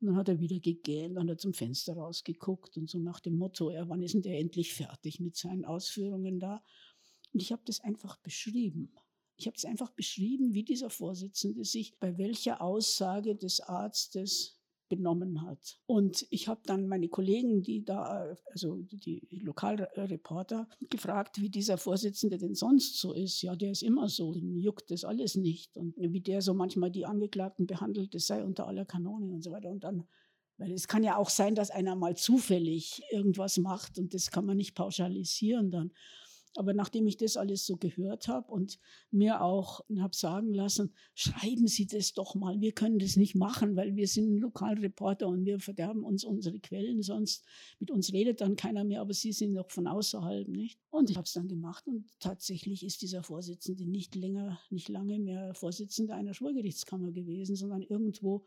Und 0.00 0.08
dann 0.08 0.16
hat 0.16 0.28
er 0.28 0.40
wieder 0.40 0.60
gegähnt, 0.60 1.16
dann 1.16 1.24
hat 1.24 1.36
er 1.36 1.38
zum 1.38 1.52
Fenster 1.52 1.94
rausgeguckt 1.94 2.76
und 2.76 2.88
so 2.88 2.98
nach 2.98 3.20
dem 3.20 3.36
Motto, 3.36 3.70
ja, 3.70 3.88
wann 3.88 4.02
ist 4.02 4.14
denn 4.14 4.22
der 4.22 4.38
endlich 4.38 4.72
fertig 4.72 5.20
mit 5.20 5.36
seinen 5.36 5.64
Ausführungen 5.64 6.38
da? 6.38 6.62
Und 7.32 7.42
ich 7.42 7.52
habe 7.52 7.62
das 7.64 7.80
einfach 7.80 8.16
beschrieben. 8.18 8.92
Ich 9.40 9.46
habe 9.46 9.56
es 9.56 9.64
einfach 9.64 9.90
beschrieben, 9.92 10.52
wie 10.52 10.64
dieser 10.64 10.90
Vorsitzende 10.90 11.64
sich 11.64 11.98
bei 11.98 12.18
welcher 12.18 12.60
Aussage 12.60 13.34
des 13.34 13.60
Arztes 13.60 14.60
benommen 14.90 15.40
hat. 15.40 15.80
Und 15.86 16.26
ich 16.28 16.46
habe 16.46 16.60
dann 16.66 16.86
meine 16.88 17.08
Kollegen, 17.08 17.62
die 17.62 17.82
da, 17.82 18.36
also 18.50 18.76
die 18.82 19.40
Lokalreporter, 19.42 20.68
gefragt, 20.90 21.40
wie 21.40 21.48
dieser 21.48 21.78
Vorsitzende 21.78 22.36
denn 22.36 22.54
sonst 22.54 23.00
so 23.00 23.14
ist. 23.14 23.40
Ja, 23.40 23.56
der 23.56 23.70
ist 23.70 23.82
immer 23.82 24.10
so, 24.10 24.34
den 24.34 24.58
juckt 24.58 24.90
das 24.90 25.04
alles 25.04 25.36
nicht. 25.36 25.74
Und 25.78 25.94
wie 25.96 26.20
der 26.20 26.42
so 26.42 26.52
manchmal 26.52 26.90
die 26.90 27.06
Angeklagten 27.06 27.66
behandelt, 27.66 28.14
das 28.14 28.26
sei 28.26 28.44
unter 28.44 28.66
aller 28.66 28.84
Kanone 28.84 29.32
und 29.32 29.42
so 29.42 29.52
weiter. 29.52 29.70
Und 29.70 29.84
dann, 29.84 30.06
weil 30.58 30.72
es 30.72 30.86
kann 30.86 31.02
ja 31.02 31.16
auch 31.16 31.30
sein, 31.30 31.54
dass 31.54 31.70
einer 31.70 31.96
mal 31.96 32.14
zufällig 32.14 33.00
irgendwas 33.10 33.56
macht 33.56 33.98
und 33.98 34.12
das 34.12 34.30
kann 34.30 34.44
man 34.44 34.58
nicht 34.58 34.74
pauschalisieren 34.74 35.70
dann. 35.70 35.92
Aber 36.56 36.74
nachdem 36.74 37.06
ich 37.06 37.16
das 37.16 37.36
alles 37.36 37.64
so 37.64 37.76
gehört 37.76 38.26
habe 38.26 38.50
und 38.50 38.80
mir 39.10 39.40
auch 39.42 39.84
habe 39.98 40.16
sagen 40.16 40.52
lassen, 40.52 40.92
schreiben 41.14 41.68
Sie 41.68 41.86
das 41.86 42.12
doch 42.12 42.34
mal, 42.34 42.60
wir 42.60 42.72
können 42.72 42.98
das 42.98 43.16
nicht 43.16 43.36
machen, 43.36 43.76
weil 43.76 43.94
wir 43.94 44.08
sind 44.08 44.38
Lokalreporter 44.38 45.28
und 45.28 45.44
wir 45.44 45.60
verderben 45.60 46.02
uns 46.02 46.24
unsere 46.24 46.58
Quellen, 46.58 47.02
sonst 47.02 47.44
mit 47.78 47.90
uns 47.92 48.12
redet 48.12 48.40
dann 48.40 48.56
keiner 48.56 48.82
mehr, 48.82 49.00
aber 49.00 49.14
Sie 49.14 49.32
sind 49.32 49.52
noch 49.52 49.70
von 49.70 49.86
außerhalb, 49.86 50.48
nicht? 50.48 50.80
Und 50.90 51.08
ich 51.08 51.16
habe 51.16 51.24
es 51.24 51.32
dann 51.32 51.46
gemacht 51.46 51.86
und 51.86 52.06
tatsächlich 52.18 52.84
ist 52.84 53.02
dieser 53.02 53.22
Vorsitzende 53.22 53.86
nicht 53.86 54.16
länger, 54.16 54.60
nicht 54.70 54.88
lange 54.88 55.20
mehr 55.20 55.54
Vorsitzender 55.54 56.16
einer 56.16 56.34
Schwurgerichtskammer 56.34 57.12
gewesen, 57.12 57.54
sondern 57.54 57.82
irgendwo 57.82 58.44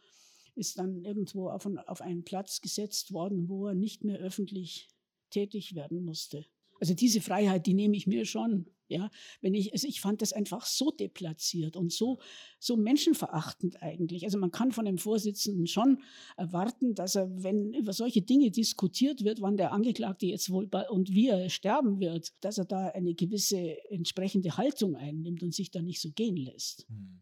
ist 0.55 0.77
dann 0.77 1.03
irgendwo 1.03 1.50
auf 1.50 2.01
einen 2.01 2.24
Platz 2.24 2.62
gesetzt 2.62 3.13
worden, 3.13 3.48
wo 3.50 3.67
er 3.67 3.74
nicht 3.74 4.03
mehr 4.03 4.19
öffentlich 4.19 4.89
tätig 5.29 5.74
werden 5.74 6.03
musste. 6.03 6.45
Also 6.84 6.96
diese 6.96 7.22
Freiheit, 7.22 7.66
die 7.66 7.75
nehme 7.75 7.96
ich 7.96 8.08
mir 8.08 8.25
schon. 8.25 8.66
Ja, 8.90 9.10
wenn 9.40 9.54
ich, 9.54 9.72
also 9.72 9.88
ich 9.88 10.02
fand 10.02 10.22
das 10.22 10.34
einfach 10.34 10.66
so 10.66 10.92
deplatziert 10.92 11.78
und 11.78 11.94
so, 11.94 12.20
so 12.60 12.75
menschenverachtend 12.75 13.82
eigentlich. 13.82 14.25
Also 14.25 14.38
man 14.38 14.52
kann 14.52 14.74
von 14.74 14.84
dem 14.84 14.98
Vorsitzenden 14.98 15.66
schon 15.66 16.02
erwarten, 16.36 16.94
dass 16.94 17.16
er, 17.16 17.32
wenn 17.42 17.74
über 17.74 17.94
solche 17.94 18.22
Dinge 18.22 18.52
diskutiert 18.52 19.24
wird, 19.24 19.40
wann 19.40 19.56
der 19.56 19.72
Angeklagte 19.72 20.25
jetzt 20.25 20.50
wohl 20.50 20.68
bei, 20.68 20.90
und 20.90 21.13
wie 21.13 21.30
er 21.30 21.50
sterben 21.50 22.02
wird, 22.02 22.34
dass 22.42 22.58
er 22.58 22.66
da 22.66 22.88
eine 22.88 23.13
gewisse 23.13 23.78
entsprechende 23.90 24.58
Haltung 24.58 24.98
einnimmt 24.98 25.42
und 25.42 25.56
sich 25.56 25.72
da 25.72 25.82
nicht 25.82 26.02
so 26.02 26.12
gehen 26.12 26.36
lässt. 26.36 26.86
Hm. 26.90 27.22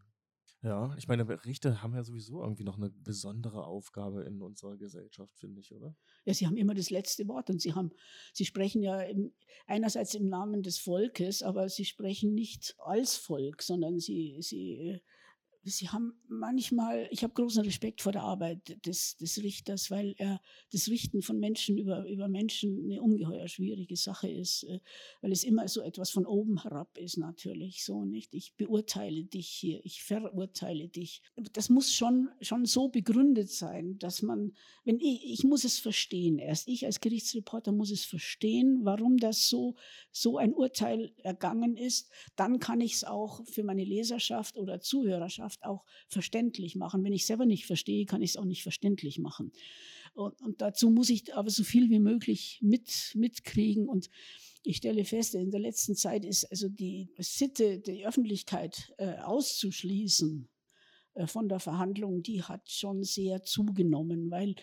Ja, 0.62 0.94
ich 0.96 1.08
meine, 1.08 1.28
Richter 1.44 1.82
haben 1.82 1.94
ja 1.94 2.04
sowieso 2.04 2.40
irgendwie 2.40 2.62
noch 2.62 2.76
eine 2.76 2.88
besondere 2.88 3.64
Aufgabe 3.66 4.22
in 4.22 4.40
unserer 4.40 4.76
Gesellschaft, 4.76 5.36
finde 5.36 5.60
ich, 5.60 5.74
oder? 5.74 5.96
Ja, 6.24 6.34
sie 6.34 6.46
haben 6.46 6.56
immer 6.56 6.74
das 6.74 6.90
letzte 6.90 7.26
Wort 7.26 7.50
und 7.50 7.60
sie 7.60 7.74
haben, 7.74 7.90
sie 8.32 8.44
sprechen 8.44 8.80
ja 8.80 9.00
im, 9.00 9.32
einerseits 9.66 10.14
im 10.14 10.28
Namen 10.28 10.62
des 10.62 10.78
Volkes, 10.78 11.42
aber 11.42 11.68
sie 11.68 11.84
sprechen 11.84 12.34
nicht 12.34 12.76
als 12.78 13.16
Volk, 13.16 13.60
sondern 13.62 13.98
sie, 13.98 14.36
sie 14.40 14.74
äh, 14.78 15.00
Sie 15.64 15.88
haben 15.88 16.20
manchmal, 16.42 17.06
ich 17.12 17.22
habe 17.22 17.34
großen 17.34 17.64
Respekt 17.64 18.02
vor 18.02 18.10
der 18.10 18.22
Arbeit 18.22 18.84
des, 18.84 19.16
des 19.16 19.40
Richters, 19.44 19.92
weil 19.92 20.16
er 20.18 20.40
das 20.72 20.88
Richten 20.88 21.22
von 21.22 21.38
Menschen 21.38 21.78
über, 21.78 22.04
über 22.08 22.26
Menschen 22.26 22.84
eine 22.84 23.00
ungeheuer 23.00 23.46
schwierige 23.46 23.96
Sache 23.96 24.28
ist, 24.28 24.64
äh, 24.64 24.80
weil 25.20 25.30
es 25.30 25.44
immer 25.44 25.68
so 25.68 25.82
etwas 25.82 26.10
von 26.10 26.26
oben 26.26 26.60
herab 26.60 26.98
ist 26.98 27.16
natürlich 27.16 27.84
so 27.84 28.04
nicht. 28.04 28.34
Ich 28.34 28.56
beurteile 28.56 29.24
dich 29.24 29.46
hier, 29.46 29.80
ich 29.84 30.02
verurteile 30.02 30.88
dich. 30.88 31.22
Das 31.52 31.68
muss 31.68 31.92
schon, 31.92 32.28
schon 32.40 32.64
so 32.66 32.88
begründet 32.88 33.48
sein, 33.48 33.98
dass 33.98 34.20
man, 34.22 34.52
wenn 34.84 34.98
ich, 34.98 35.24
ich 35.24 35.44
muss 35.44 35.62
es 35.62 35.78
verstehen, 35.78 36.38
erst 36.38 36.66
ich 36.66 36.84
als 36.86 37.00
Gerichtsreporter 37.00 37.70
muss 37.70 37.92
es 37.92 38.04
verstehen, 38.04 38.80
warum 38.82 39.16
das 39.16 39.48
so, 39.48 39.76
so 40.10 40.38
ein 40.38 40.54
Urteil 40.54 41.12
ergangen 41.22 41.76
ist, 41.76 42.10
dann 42.34 42.58
kann 42.58 42.80
ich 42.80 42.94
es 42.94 43.04
auch 43.04 43.46
für 43.46 43.62
meine 43.62 43.84
Leserschaft 43.84 44.56
oder 44.56 44.80
Zuhörerschaft 44.80 45.62
auch 45.62 45.84
verständlich 46.32 46.76
machen. 46.76 47.04
Wenn 47.04 47.12
ich 47.12 47.26
selber 47.26 47.44
nicht 47.44 47.66
verstehe, 47.66 48.06
kann 48.06 48.22
ich 48.22 48.30
es 48.30 48.36
auch 48.36 48.44
nicht 48.44 48.62
verständlich 48.62 49.18
machen. 49.18 49.52
Und, 50.14 50.40
und, 50.40 50.60
dazu 50.60 50.90
muss 50.90 51.10
ich 51.10 51.34
aber 51.34 51.50
so 51.50 51.62
viel 51.62 51.90
wie 51.90 52.00
möglich 52.00 52.58
mit, 52.62 53.12
mitkriegen. 53.14 53.86
Und 53.86 54.08
ich 54.62 54.78
stelle 54.78 55.04
fest, 55.04 55.34
in 55.34 55.50
der 55.50 55.60
letzten 55.60 55.94
Zeit 55.94 56.24
ist 56.24 56.44
also 56.50 56.68
die 56.68 57.10
Sitte, 57.18 57.78
die 57.80 58.06
Öffentlichkeit 58.06 58.92
äh, 58.98 59.16
auszuschließen 59.18 60.48
äh, 61.14 61.26
von 61.26 61.48
der 61.48 61.60
Verhandlung, 61.60 62.22
die 62.22 62.42
hat 62.42 62.70
schon 62.70 63.02
sehr 63.02 63.42
zugenommen, 63.42 64.30
weil 64.30 64.54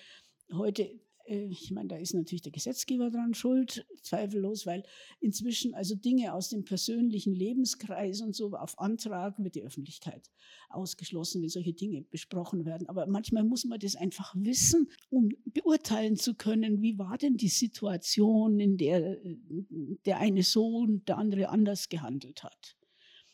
heute 0.51 0.99
ich 1.29 1.69
meine, 1.71 1.89
da 1.89 1.97
ist 1.97 2.13
natürlich 2.13 2.41
der 2.41 2.51
Gesetzgeber 2.51 3.11
dran 3.11 3.35
schuld, 3.35 3.85
zweifellos, 4.01 4.65
weil 4.65 4.83
inzwischen 5.19 5.75
also 5.75 5.95
Dinge 5.95 6.33
aus 6.33 6.49
dem 6.49 6.63
persönlichen 6.63 7.35
Lebenskreis 7.35 8.21
und 8.21 8.35
so 8.35 8.51
auf 8.53 8.79
Antrag 8.79 9.37
wird 9.37 9.53
die 9.53 9.63
Öffentlichkeit 9.63 10.31
ausgeschlossen, 10.69 11.41
wenn 11.41 11.49
solche 11.49 11.73
Dinge 11.73 12.01
besprochen 12.01 12.65
werden. 12.65 12.89
Aber 12.89 13.05
manchmal 13.05 13.43
muss 13.43 13.63
man 13.65 13.79
das 13.79 13.95
einfach 13.95 14.33
wissen, 14.35 14.89
um 15.09 15.29
beurteilen 15.45 16.15
zu 16.15 16.33
können, 16.33 16.81
wie 16.81 16.97
war 16.97 17.17
denn 17.17 17.37
die 17.37 17.49
Situation, 17.49 18.59
in 18.59 18.77
der 18.77 19.23
äh, 19.23 19.37
der 20.05 20.17
eine 20.17 20.41
so 20.41 20.77
und 20.79 21.07
der 21.07 21.17
andere 21.19 21.49
anders 21.49 21.89
gehandelt 21.89 22.43
hat. 22.43 22.75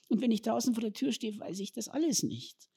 Und 0.10 0.22
wenn 0.22 0.32
ich 0.32 0.42
draußen 0.42 0.74
vor 0.74 0.82
der 0.82 0.94
Tür 0.94 1.12
stehe, 1.14 1.40
weiß 1.40 1.60
ich 1.60 1.72
das 1.72 1.88
alles 1.88 2.24
nicht. 2.24 2.70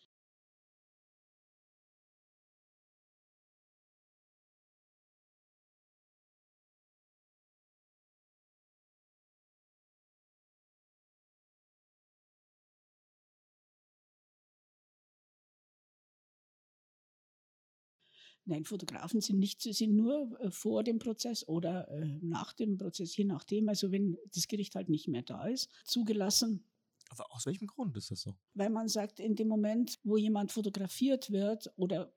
Nein, 18.48 18.64
Fotografen 18.64 19.20
sind 19.20 19.38
nicht, 19.38 19.60
sind 19.60 19.94
nur 19.94 20.40
äh, 20.40 20.50
vor 20.50 20.82
dem 20.82 20.98
Prozess 20.98 21.46
oder 21.46 21.86
äh, 21.90 22.18
nach 22.22 22.54
dem 22.54 22.78
Prozess, 22.78 23.14
je 23.14 23.24
nachdem. 23.24 23.68
Also 23.68 23.92
wenn 23.92 24.16
das 24.32 24.48
Gericht 24.48 24.74
halt 24.74 24.88
nicht 24.88 25.06
mehr 25.06 25.22
da 25.22 25.46
ist, 25.46 25.70
zugelassen. 25.84 26.64
Aber 27.10 27.30
aus 27.34 27.44
welchem 27.44 27.66
Grund 27.66 27.94
ist 27.96 28.10
das 28.10 28.22
so? 28.22 28.34
Weil 28.54 28.70
man 28.70 28.88
sagt, 28.88 29.20
in 29.20 29.34
dem 29.34 29.48
Moment, 29.48 29.98
wo 30.02 30.16
jemand 30.16 30.50
fotografiert 30.50 31.30
wird 31.30 31.70
oder 31.76 32.10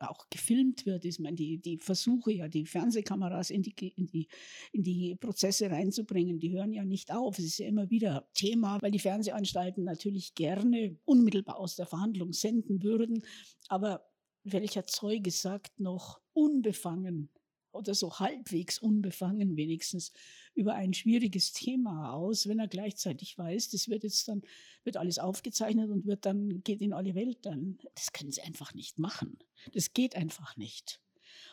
auch 0.00 0.28
gefilmt 0.28 0.84
wird, 0.84 1.06
ist 1.06 1.18
man 1.18 1.34
die, 1.34 1.58
die 1.58 1.78
Versuche 1.78 2.32
ja, 2.32 2.48
die 2.48 2.66
Fernsehkameras 2.66 3.48
in 3.48 3.62
die, 3.62 3.74
in, 3.96 4.06
die, 4.06 4.28
in 4.72 4.82
die 4.82 5.16
Prozesse 5.16 5.70
reinzubringen, 5.70 6.38
die 6.38 6.52
hören 6.52 6.74
ja 6.74 6.84
nicht 6.84 7.10
auf. 7.10 7.38
Es 7.38 7.44
ist 7.46 7.58
ja 7.58 7.66
immer 7.66 7.88
wieder 7.88 8.28
Thema, 8.34 8.82
weil 8.82 8.90
die 8.90 8.98
Fernsehanstalten 8.98 9.84
natürlich 9.84 10.34
gerne 10.34 10.98
unmittelbar 11.06 11.58
aus 11.58 11.76
der 11.76 11.86
Verhandlung 11.86 12.34
senden 12.34 12.82
würden. 12.82 13.22
Aber 13.68 14.04
welcher 14.44 14.86
Zeuge 14.86 15.30
sagt 15.30 15.80
noch 15.80 16.20
unbefangen 16.32 17.30
oder 17.72 17.94
so 17.94 18.18
halbwegs 18.18 18.78
unbefangen 18.78 19.56
wenigstens 19.56 20.12
über 20.54 20.74
ein 20.74 20.94
schwieriges 20.94 21.52
Thema 21.52 22.12
aus, 22.12 22.46
wenn 22.46 22.60
er 22.60 22.68
gleichzeitig 22.68 23.36
weiß, 23.36 23.70
das 23.70 23.88
wird 23.88 24.04
jetzt 24.04 24.28
dann, 24.28 24.42
wird 24.84 24.96
alles 24.96 25.18
aufgezeichnet 25.18 25.90
und 25.90 26.06
wird 26.06 26.24
dann, 26.24 26.62
geht 26.62 26.80
in 26.80 26.92
alle 26.92 27.14
Welt 27.16 27.38
dann. 27.42 27.78
Das 27.96 28.12
können 28.12 28.30
sie 28.30 28.42
einfach 28.42 28.74
nicht 28.74 28.98
machen. 28.98 29.38
Das 29.72 29.92
geht 29.92 30.14
einfach 30.14 30.56
nicht. 30.56 31.00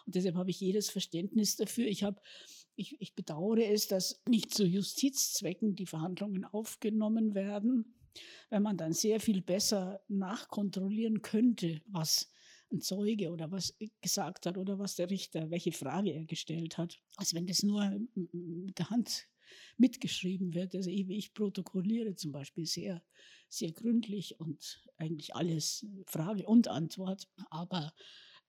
Und 0.05 0.13
deshalb 0.15 0.35
habe 0.35 0.51
ich 0.51 0.59
jedes 0.59 0.89
Verständnis 0.89 1.55
dafür. 1.55 1.87
Ich 1.87 2.03
habe, 2.03 2.21
ich, 2.75 3.01
ich 3.01 3.15
bedauere 3.15 3.71
es, 3.71 3.87
dass 3.87 4.21
nicht 4.27 4.53
zu 4.53 4.65
Justizzwecken 4.65 5.75
die 5.75 5.87
Verhandlungen 5.87 6.45
aufgenommen 6.45 7.33
werden, 7.33 7.95
weil 8.49 8.59
man 8.59 8.77
dann 8.77 8.93
sehr 8.93 9.19
viel 9.19 9.41
besser 9.41 10.01
nachkontrollieren 10.07 11.21
könnte, 11.21 11.81
was 11.87 12.31
ein 12.71 12.81
Zeuge 12.81 13.31
oder 13.31 13.51
was 13.51 13.77
gesagt 14.01 14.45
hat 14.45 14.57
oder 14.57 14.79
was 14.79 14.95
der 14.95 15.09
Richter, 15.09 15.49
welche 15.49 15.71
Frage 15.71 16.13
er 16.13 16.25
gestellt 16.25 16.77
hat, 16.77 17.01
als 17.17 17.33
wenn 17.33 17.47
das 17.47 17.63
nur 17.63 17.99
mit 18.13 18.79
der 18.79 18.89
Hand 18.89 19.27
mitgeschrieben 19.77 20.53
wird. 20.53 20.75
Also 20.75 20.89
ich, 20.89 21.33
protokolliere 21.33 22.15
zum 22.15 22.31
Beispiel 22.31 22.65
sehr, 22.65 23.03
sehr 23.49 23.71
gründlich 23.71 24.39
und 24.39 24.83
eigentlich 24.97 25.35
alles 25.35 25.85
Frage 26.05 26.45
und 26.47 26.67
Antwort. 26.67 27.27
Aber 27.49 27.93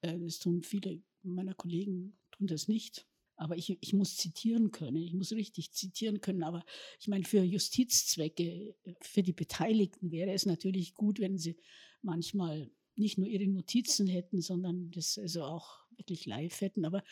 äh, 0.02 0.18
das 0.18 0.38
tun 0.38 0.62
viele 0.62 1.02
meiner 1.22 1.54
Kollegen 1.54 2.16
tun 2.30 2.46
das 2.46 2.68
nicht. 2.68 3.06
Aber 3.36 3.56
ich, 3.56 3.76
ich 3.80 3.92
muss 3.92 4.16
zitieren 4.16 4.70
können, 4.70 4.96
ich 4.96 5.14
muss 5.14 5.32
richtig 5.32 5.72
zitieren 5.72 6.20
können. 6.20 6.44
Aber 6.44 6.64
ich 7.00 7.08
meine, 7.08 7.24
für 7.24 7.42
Justizzwecke, 7.42 8.76
für 9.00 9.22
die 9.22 9.32
Beteiligten 9.32 10.12
wäre 10.12 10.32
es 10.32 10.46
natürlich 10.46 10.94
gut, 10.94 11.18
wenn 11.18 11.38
sie 11.38 11.56
manchmal 12.02 12.70
nicht 12.96 13.18
nur 13.18 13.26
ihre 13.26 13.46
Notizen 13.46 14.06
hätten, 14.06 14.40
sondern 14.40 14.90
das 14.90 15.18
also 15.18 15.44
auch 15.44 15.82
wirklich 15.96 16.26
live 16.26 16.60
hätten. 16.60 16.84
Aber 16.84 17.02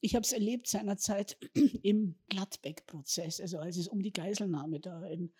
ich 0.00 0.14
habe 0.14 0.24
es 0.24 0.32
erlebt 0.32 0.66
seinerzeit 0.66 1.36
im 1.82 2.16
Gladbeck-Prozess, 2.28 3.40
also 3.40 3.58
als 3.58 3.76
es 3.76 3.88
um 3.88 4.02
die 4.02 4.12
Geiselnahme 4.12 4.80
da 4.80 5.06
in, 5.06 5.32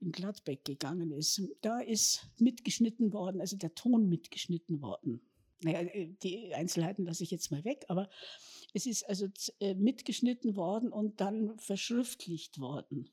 in 0.00 0.12
Gladbeck 0.12 0.64
gegangen 0.64 1.12
ist. 1.12 1.42
Da 1.60 1.80
ist 1.80 2.26
mitgeschnitten 2.38 3.12
worden, 3.12 3.40
also 3.40 3.56
der 3.56 3.74
Ton 3.74 4.08
mitgeschnitten 4.08 4.80
worden. 4.82 5.20
Naja, 5.62 5.80
äh, 5.80 6.08
die 6.22 6.54
Einzelheiten 6.54 7.04
lasse 7.04 7.24
ich 7.24 7.30
jetzt 7.30 7.50
mal 7.50 7.64
weg, 7.64 7.84
aber 7.88 8.08
es 8.74 8.86
ist 8.86 9.08
also 9.08 9.26
äh, 9.60 9.74
mitgeschnitten 9.74 10.56
worden 10.56 10.92
und 10.92 11.20
dann 11.20 11.58
verschriftlicht 11.58 12.60
worden 12.60 13.10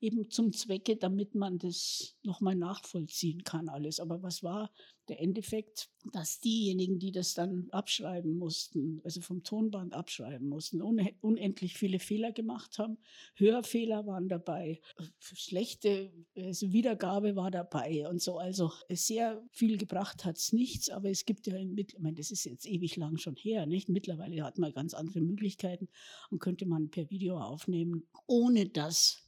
eben 0.00 0.30
zum 0.30 0.52
Zwecke, 0.52 0.96
damit 0.96 1.34
man 1.34 1.58
das 1.58 2.16
nochmal 2.22 2.54
nachvollziehen 2.54 3.44
kann 3.44 3.68
alles. 3.68 4.00
Aber 4.00 4.22
was 4.22 4.42
war 4.42 4.70
der 5.08 5.20
Endeffekt? 5.20 5.88
Dass 6.12 6.40
diejenigen, 6.40 6.98
die 6.98 7.12
das 7.12 7.34
dann 7.34 7.68
abschreiben 7.70 8.36
mussten, 8.36 9.00
also 9.04 9.20
vom 9.20 9.42
Tonband 9.42 9.94
abschreiben 9.94 10.48
mussten, 10.48 10.82
unendlich 10.82 11.74
viele 11.74 11.98
Fehler 11.98 12.32
gemacht 12.32 12.78
haben. 12.78 12.98
Hörfehler 13.34 14.06
waren 14.06 14.28
dabei, 14.28 14.80
schlechte 15.18 16.12
also 16.36 16.72
Wiedergabe 16.72 17.34
war 17.34 17.50
dabei 17.50 18.08
und 18.08 18.20
so. 18.20 18.38
Also 18.38 18.70
sehr 18.90 19.42
viel 19.50 19.78
gebracht 19.78 20.24
hat 20.24 20.36
es 20.36 20.52
nichts, 20.52 20.90
aber 20.90 21.10
es 21.10 21.24
gibt 21.24 21.46
ja, 21.46 21.56
ich 21.56 21.98
meine, 21.98 22.16
das 22.16 22.30
ist 22.30 22.44
jetzt 22.44 22.66
ewig 22.66 22.96
lang 22.96 23.16
schon 23.16 23.36
her, 23.36 23.66
nicht? 23.66 23.88
Mittlerweile 23.88 24.42
hat 24.44 24.58
man 24.58 24.72
ganz 24.72 24.94
andere 24.94 25.20
Möglichkeiten 25.20 25.88
und 26.30 26.38
könnte 26.38 26.66
man 26.66 26.90
per 26.90 27.10
Video 27.10 27.38
aufnehmen, 27.38 28.06
ohne 28.26 28.68
dass 28.68 29.25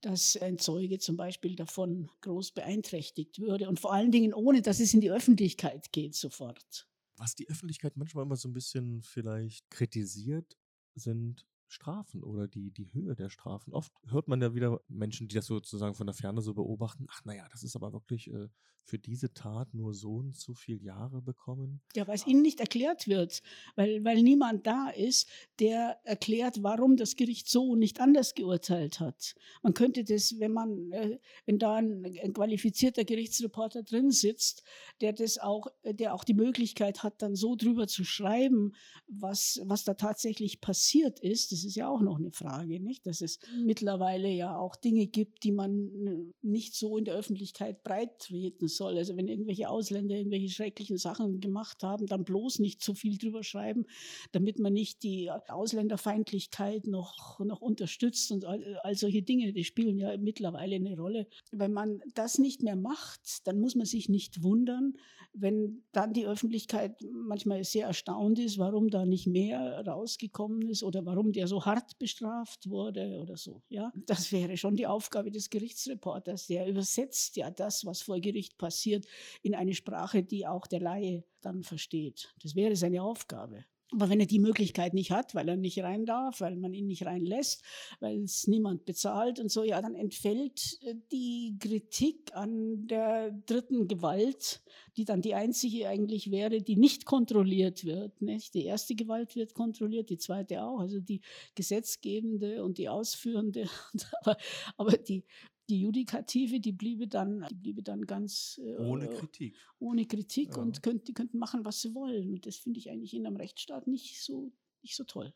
dass 0.00 0.36
ein 0.36 0.58
Zeuge 0.58 0.98
zum 0.98 1.16
Beispiel 1.16 1.56
davon 1.56 2.10
groß 2.20 2.52
beeinträchtigt 2.52 3.38
würde 3.38 3.68
und 3.68 3.80
vor 3.80 3.92
allen 3.92 4.12
Dingen 4.12 4.34
ohne, 4.34 4.62
dass 4.62 4.80
es 4.80 4.94
in 4.94 5.00
die 5.00 5.10
Öffentlichkeit 5.10 5.92
geht 5.92 6.14
sofort. 6.14 6.88
Was 7.16 7.34
die 7.34 7.48
Öffentlichkeit 7.48 7.96
manchmal 7.96 8.24
immer 8.24 8.36
so 8.36 8.48
ein 8.48 8.52
bisschen 8.52 9.02
vielleicht 9.02 9.70
kritisiert, 9.70 10.56
sind 10.94 11.46
Strafen 11.68 12.22
oder 12.22 12.48
die, 12.48 12.70
die 12.70 12.92
Höhe 12.92 13.14
der 13.14 13.30
Strafen. 13.30 13.72
Oft 13.72 13.92
hört 14.08 14.28
man 14.28 14.40
ja 14.40 14.54
wieder 14.54 14.80
Menschen, 14.88 15.28
die 15.28 15.34
das 15.34 15.46
sozusagen 15.46 15.94
von 15.94 16.06
der 16.06 16.14
Ferne 16.14 16.40
so 16.40 16.54
beobachten, 16.54 17.06
ach 17.10 17.24
naja, 17.24 17.46
das 17.50 17.62
ist 17.62 17.76
aber 17.76 17.92
wirklich 17.92 18.30
äh, 18.30 18.48
für 18.86 18.98
diese 18.98 19.34
Tat 19.34 19.74
nur 19.74 19.92
so 19.94 20.14
und 20.16 20.36
so 20.36 20.54
viele 20.54 20.80
Jahre 20.80 21.20
bekommen. 21.20 21.80
Ja, 21.94 22.06
weil 22.06 22.14
es 22.14 22.26
ihnen 22.26 22.42
nicht 22.42 22.60
erklärt 22.60 23.08
wird, 23.08 23.42
weil, 23.74 24.04
weil 24.04 24.22
niemand 24.22 24.66
da 24.66 24.90
ist, 24.90 25.28
der 25.58 25.98
erklärt, 26.04 26.62
warum 26.62 26.96
das 26.96 27.16
Gericht 27.16 27.50
so 27.50 27.64
und 27.70 27.80
nicht 27.80 28.00
anders 28.00 28.34
geurteilt 28.34 29.00
hat. 29.00 29.34
Man 29.62 29.74
könnte 29.74 30.04
das, 30.04 30.38
wenn 30.38 30.52
man, 30.52 30.92
äh, 30.92 31.18
wenn 31.46 31.58
da 31.58 31.74
ein, 31.74 32.04
ein 32.22 32.32
qualifizierter 32.32 33.04
Gerichtsreporter 33.04 33.82
drin 33.82 34.12
sitzt, 34.12 34.62
der 35.00 35.12
das 35.12 35.38
auch, 35.38 35.66
der 35.84 36.14
auch 36.14 36.24
die 36.24 36.34
Möglichkeit 36.34 37.02
hat, 37.02 37.22
dann 37.22 37.34
so 37.34 37.56
drüber 37.56 37.88
zu 37.88 38.04
schreiben, 38.04 38.72
was, 39.08 39.60
was 39.64 39.84
da 39.84 39.94
tatsächlich 39.94 40.60
passiert 40.60 41.18
ist, 41.18 41.55
das 41.56 41.64
ist 41.64 41.76
ja 41.76 41.88
auch 41.88 42.02
noch 42.02 42.18
eine 42.18 42.30
Frage, 42.32 42.80
nicht? 42.80 43.06
Dass 43.06 43.22
es 43.22 43.38
mittlerweile 43.64 44.28
ja 44.28 44.58
auch 44.58 44.76
Dinge 44.76 45.06
gibt, 45.06 45.42
die 45.42 45.52
man 45.52 46.34
nicht 46.42 46.74
so 46.74 46.98
in 46.98 47.06
der 47.06 47.14
Öffentlichkeit 47.14 47.82
breit 47.82 48.18
treten 48.18 48.68
soll. 48.68 48.98
Also 48.98 49.16
wenn 49.16 49.26
irgendwelche 49.26 49.70
Ausländer 49.70 50.14
irgendwelche 50.14 50.50
schrecklichen 50.50 50.98
Sachen 50.98 51.40
gemacht 51.40 51.82
haben, 51.82 52.06
dann 52.06 52.24
bloß 52.24 52.58
nicht 52.58 52.82
zu 52.82 52.94
viel 52.94 53.16
drüber 53.16 53.42
schreiben, 53.42 53.86
damit 54.32 54.58
man 54.58 54.74
nicht 54.74 55.02
die 55.02 55.30
Ausländerfeindlichkeit 55.30 56.86
noch, 56.86 57.40
noch 57.40 57.62
unterstützt 57.62 58.30
und 58.32 58.44
all, 58.44 58.78
all 58.82 58.94
solche 58.94 59.22
Dinge, 59.22 59.54
die 59.54 59.64
spielen 59.64 59.98
ja 59.98 60.16
mittlerweile 60.18 60.76
eine 60.76 60.96
Rolle. 60.96 61.26
Wenn 61.52 61.72
man 61.72 62.02
das 62.14 62.38
nicht 62.38 62.62
mehr 62.62 62.76
macht, 62.76 63.46
dann 63.46 63.60
muss 63.60 63.74
man 63.74 63.86
sich 63.86 64.10
nicht 64.10 64.42
wundern, 64.42 64.94
wenn 65.32 65.82
dann 65.92 66.12
die 66.12 66.26
Öffentlichkeit 66.26 67.02
manchmal 67.12 67.64
sehr 67.64 67.86
erstaunt 67.86 68.38
ist, 68.38 68.58
warum 68.58 68.88
da 68.88 69.04
nicht 69.04 69.26
mehr 69.26 69.84
rausgekommen 69.86 70.68
ist 70.68 70.82
oder 70.82 71.04
warum 71.04 71.32
der 71.32 71.45
so 71.46 71.64
hart 71.64 71.98
bestraft 71.98 72.68
wurde 72.68 73.18
oder 73.20 73.36
so. 73.36 73.62
Ja, 73.68 73.92
das 73.94 74.32
wäre 74.32 74.56
schon 74.56 74.76
die 74.76 74.86
Aufgabe 74.86 75.30
des 75.30 75.50
Gerichtsreporters. 75.50 76.46
Der 76.46 76.66
übersetzt 76.66 77.36
ja 77.36 77.50
das, 77.50 77.84
was 77.84 78.02
vor 78.02 78.20
Gericht 78.20 78.58
passiert, 78.58 79.06
in 79.42 79.54
eine 79.54 79.74
Sprache, 79.74 80.22
die 80.22 80.46
auch 80.46 80.66
der 80.66 80.80
Laie 80.80 81.24
dann 81.40 81.62
versteht. 81.62 82.34
Das 82.42 82.54
wäre 82.54 82.76
seine 82.76 83.02
Aufgabe. 83.02 83.64
Aber 83.92 84.08
wenn 84.08 84.18
er 84.18 84.26
die 84.26 84.40
Möglichkeit 84.40 84.94
nicht 84.94 85.12
hat, 85.12 85.34
weil 85.34 85.48
er 85.48 85.56
nicht 85.56 85.80
rein 85.82 86.06
darf, 86.06 86.40
weil 86.40 86.56
man 86.56 86.74
ihn 86.74 86.86
nicht 86.86 87.06
reinlässt, 87.06 87.62
weil 88.00 88.24
es 88.24 88.48
niemand 88.48 88.84
bezahlt 88.84 89.38
und 89.38 89.48
so, 89.48 89.62
ja, 89.62 89.80
dann 89.80 89.94
entfällt 89.94 90.78
äh, 90.82 90.96
die 91.12 91.56
Kritik 91.60 92.34
an 92.34 92.88
der 92.88 93.30
dritten 93.30 93.86
Gewalt, 93.86 94.60
die 94.96 95.04
dann 95.04 95.22
die 95.22 95.34
einzige 95.34 95.88
eigentlich 95.88 96.32
wäre, 96.32 96.62
die 96.62 96.76
nicht 96.76 97.04
kontrolliert 97.04 97.84
wird. 97.84 98.20
Nicht? 98.22 98.54
Die 98.54 98.64
erste 98.64 98.96
Gewalt 98.96 99.36
wird 99.36 99.54
kontrolliert, 99.54 100.10
die 100.10 100.18
zweite 100.18 100.64
auch, 100.64 100.80
also 100.80 100.98
die 100.98 101.20
gesetzgebende 101.54 102.64
und 102.64 102.78
die 102.78 102.88
ausführende. 102.88 103.68
aber, 104.22 104.36
aber 104.76 104.96
die 104.96 105.22
die 105.68 105.80
Judikative, 105.80 106.60
die 106.60 106.72
bliebe 106.72 107.08
dann, 107.08 107.46
die 107.50 107.54
bliebe 107.54 107.82
dann 107.82 108.06
ganz 108.06 108.60
äh, 108.62 108.76
ohne 108.76 109.08
Kritik. 109.08 109.56
Ohne 109.78 110.06
Kritik 110.06 110.50
ja. 110.56 110.62
und 110.62 110.82
könnt, 110.82 111.08
die 111.08 111.14
könnten 111.14 111.38
machen, 111.38 111.64
was 111.64 111.80
sie 111.80 111.94
wollen. 111.94 112.34
Und 112.34 112.46
das 112.46 112.56
finde 112.56 112.78
ich 112.78 112.90
eigentlich 112.90 113.14
in 113.14 113.26
einem 113.26 113.36
Rechtsstaat 113.36 113.86
nicht 113.86 114.22
so, 114.22 114.52
nicht 114.82 114.96
so 114.96 115.04
toll. 115.04 115.34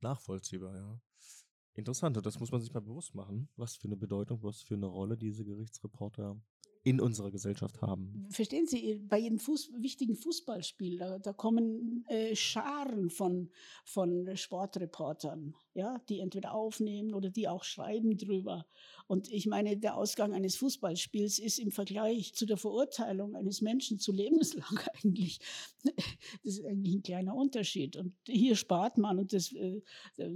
Nachvollziehbar, 0.00 0.76
ja. 0.76 1.00
Interessant, 1.74 2.18
das 2.24 2.38
muss 2.38 2.52
man 2.52 2.60
sich 2.60 2.72
mal 2.72 2.80
bewusst 2.80 3.14
machen, 3.14 3.48
was 3.56 3.76
für 3.76 3.88
eine 3.88 3.96
Bedeutung, 3.96 4.42
was 4.42 4.60
für 4.60 4.74
eine 4.74 4.86
Rolle 4.86 5.16
diese 5.16 5.44
Gerichtsreporter 5.44 6.38
in 6.84 7.00
unserer 7.00 7.30
Gesellschaft 7.30 7.80
haben. 7.80 8.26
Verstehen 8.30 8.66
Sie, 8.66 8.96
bei 9.08 9.18
jedem 9.18 9.38
Fuß, 9.38 9.72
wichtigen 9.78 10.16
Fußballspiel, 10.16 10.98
da, 10.98 11.18
da 11.18 11.32
kommen 11.32 12.04
äh, 12.08 12.34
Scharen 12.34 13.08
von, 13.08 13.50
von 13.84 14.36
Sportreportern, 14.36 15.54
ja, 15.74 16.00
die 16.08 16.20
entweder 16.20 16.54
aufnehmen 16.54 17.14
oder 17.14 17.30
die 17.30 17.48
auch 17.48 17.64
schreiben 17.64 18.16
drüber. 18.16 18.66
Und 19.06 19.30
ich 19.30 19.46
meine, 19.46 19.76
der 19.76 19.96
Ausgang 19.96 20.32
eines 20.32 20.56
Fußballspiels 20.56 21.38
ist 21.38 21.58
im 21.58 21.70
Vergleich 21.70 22.34
zu 22.34 22.46
der 22.46 22.56
Verurteilung 22.56 23.34
eines 23.34 23.60
Menschen 23.60 23.98
zu 23.98 24.12
lebenslang 24.12 24.80
eigentlich, 25.04 25.38
das 26.44 26.58
ist 26.58 26.64
eigentlich 26.64 26.94
ein 26.94 27.02
kleiner 27.02 27.34
Unterschied. 27.34 27.96
Und 27.96 28.14
hier 28.26 28.56
spart 28.56 28.98
man 28.98 29.18
und 29.18 29.32
das 29.32 29.52
äh, 29.52 29.80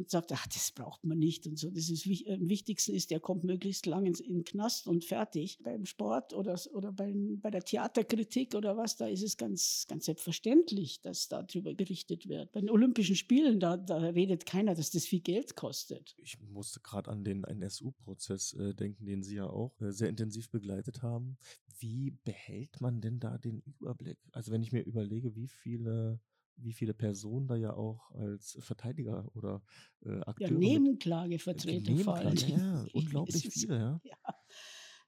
sagt, 0.07 0.33
ach, 0.33 0.47
das 0.49 0.73
braucht 0.73 1.05
man 1.05 1.19
nicht 1.19 1.47
und 1.47 1.59
so. 1.59 1.71
Das 1.71 1.89
ist 1.89 2.07
am 2.29 2.49
wichtigsten 2.49 2.95
ist, 2.95 3.11
der 3.11 3.21
kommt 3.21 3.45
möglichst 3.45 3.87
lang 3.87 4.07
in 4.07 4.15
den 4.15 4.45
Knast 4.45 4.87
und 4.87 5.05
fertig. 5.05 5.59
Beim 5.63 5.87
Sport 5.87 6.33
oder, 6.33 6.59
oder 6.73 6.93
bei, 6.93 7.13
bei 7.15 7.51
der 7.51 7.63
Theaterkritik 7.63 8.55
oder 8.55 8.77
was, 8.77 8.97
da 8.97 9.07
ist 9.07 9.23
es 9.23 9.37
ganz, 9.37 9.87
ganz 9.89 10.07
selbstverständlich, 10.07 11.01
dass 11.01 11.29
darüber 11.29 11.75
gerichtet 11.75 12.29
wird. 12.29 12.53
Bei 12.53 12.61
den 12.61 12.71
Olympischen 12.71 13.17
Spielen, 13.17 13.61
da, 13.61 13.77
da 13.77 13.97
redet 13.99 14.47
keiner, 14.47 14.75
dass 14.75 14.91
das 14.91 15.07
viel 15.07 15.21
Geld 15.27 15.57
kostet. 15.57 16.15
Ich 16.19 16.41
musste 16.41 16.79
gerade 16.79 17.11
an 17.11 17.25
den 17.25 17.43
NSU-Prozess 17.43 18.53
äh, 18.53 18.75
denken, 18.75 19.07
den 19.07 19.25
Sie 19.25 19.35
ja 19.35 19.47
auch 19.47 19.73
äh, 19.81 19.91
sehr 19.91 20.09
intensiv 20.09 20.51
begleitet 20.51 21.03
haben. 21.03 21.37
Wie 21.81 22.13
behält 22.23 22.81
man 22.81 23.01
denn 23.01 23.19
da 23.19 23.37
den 23.37 23.61
Überblick? 23.61 24.21
Also 24.31 24.53
wenn 24.53 24.63
ich 24.63 24.71
mir 24.71 24.83
überlege, 24.83 25.35
wie 25.35 25.49
viele 25.49 26.21
wie 26.59 26.73
viele 26.73 26.95
Personen 26.95 27.49
da 27.49 27.57
ja 27.57 27.75
auch 27.75 28.13
als 28.13 28.57
Verteidiger 28.61 29.29
oder 29.35 29.63
äh, 30.05 30.21
Akteure. 30.21 30.53
Ja, 30.53 30.59
Nebenklagevertreter 30.59 31.91
Nebenklage, 31.91 32.05
vor 32.05 32.17
allem. 32.17 32.37
Ja, 32.37 32.87
unglaublich 32.95 33.49
viele, 33.49 33.77
ja. 33.77 34.01
ja. 34.05 34.35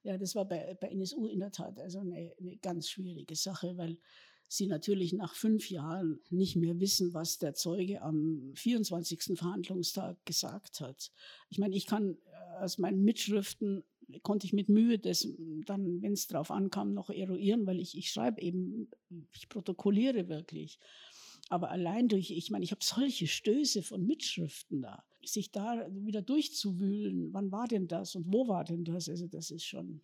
Ja, 0.03 0.17
das 0.17 0.35
war 0.35 0.45
bei, 0.47 0.77
bei 0.79 0.89
NSU 0.89 1.27
in 1.27 1.39
der 1.39 1.51
Tat 1.51 1.79
also 1.79 1.99
eine, 1.99 2.33
eine 2.39 2.57
ganz 2.57 2.89
schwierige 2.89 3.35
Sache, 3.35 3.75
weil 3.77 3.97
sie 4.49 4.67
natürlich 4.67 5.13
nach 5.13 5.35
fünf 5.35 5.69
Jahren 5.69 6.19
nicht 6.31 6.55
mehr 6.55 6.79
wissen, 6.79 7.13
was 7.13 7.37
der 7.37 7.53
Zeuge 7.53 8.01
am 8.01 8.51
24. 8.55 9.37
Verhandlungstag 9.37 10.17
gesagt 10.25 10.81
hat. 10.81 11.11
Ich 11.49 11.59
meine, 11.59 11.75
ich 11.75 11.85
kann 11.85 12.15
äh, 12.15 12.63
aus 12.63 12.79
meinen 12.79 13.03
Mitschriften 13.03 13.83
konnte 14.23 14.47
ich 14.47 14.53
mit 14.53 14.69
Mühe 14.69 14.97
das 14.97 15.27
dann, 15.65 16.01
wenn 16.01 16.13
es 16.13 16.27
drauf 16.27 16.49
ankam, 16.49 16.95
noch 16.95 17.11
eruieren, 17.11 17.67
weil 17.67 17.79
ich, 17.79 17.95
ich 17.95 18.09
schreibe 18.09 18.41
eben, 18.41 18.89
ich 19.35 19.47
protokolliere 19.49 20.27
wirklich. 20.27 20.79
Aber 21.49 21.69
allein 21.69 22.07
durch, 22.07 22.31
ich 22.31 22.49
meine, 22.49 22.63
ich 22.63 22.71
habe 22.71 22.83
solche 22.83 23.27
Stöße 23.27 23.83
von 23.83 24.05
Mitschriften 24.05 24.81
da, 24.81 25.03
sich 25.23 25.51
da 25.51 25.87
wieder 25.91 26.23
durchzuwühlen, 26.23 27.33
wann 27.33 27.51
war 27.51 27.67
denn 27.67 27.87
das 27.87 28.15
und 28.15 28.33
wo 28.33 28.47
war 28.47 28.63
denn 28.63 28.83
das? 28.83 29.09
Also 29.09 29.27
das 29.27 29.51
ist 29.51 29.65
schon, 29.65 30.01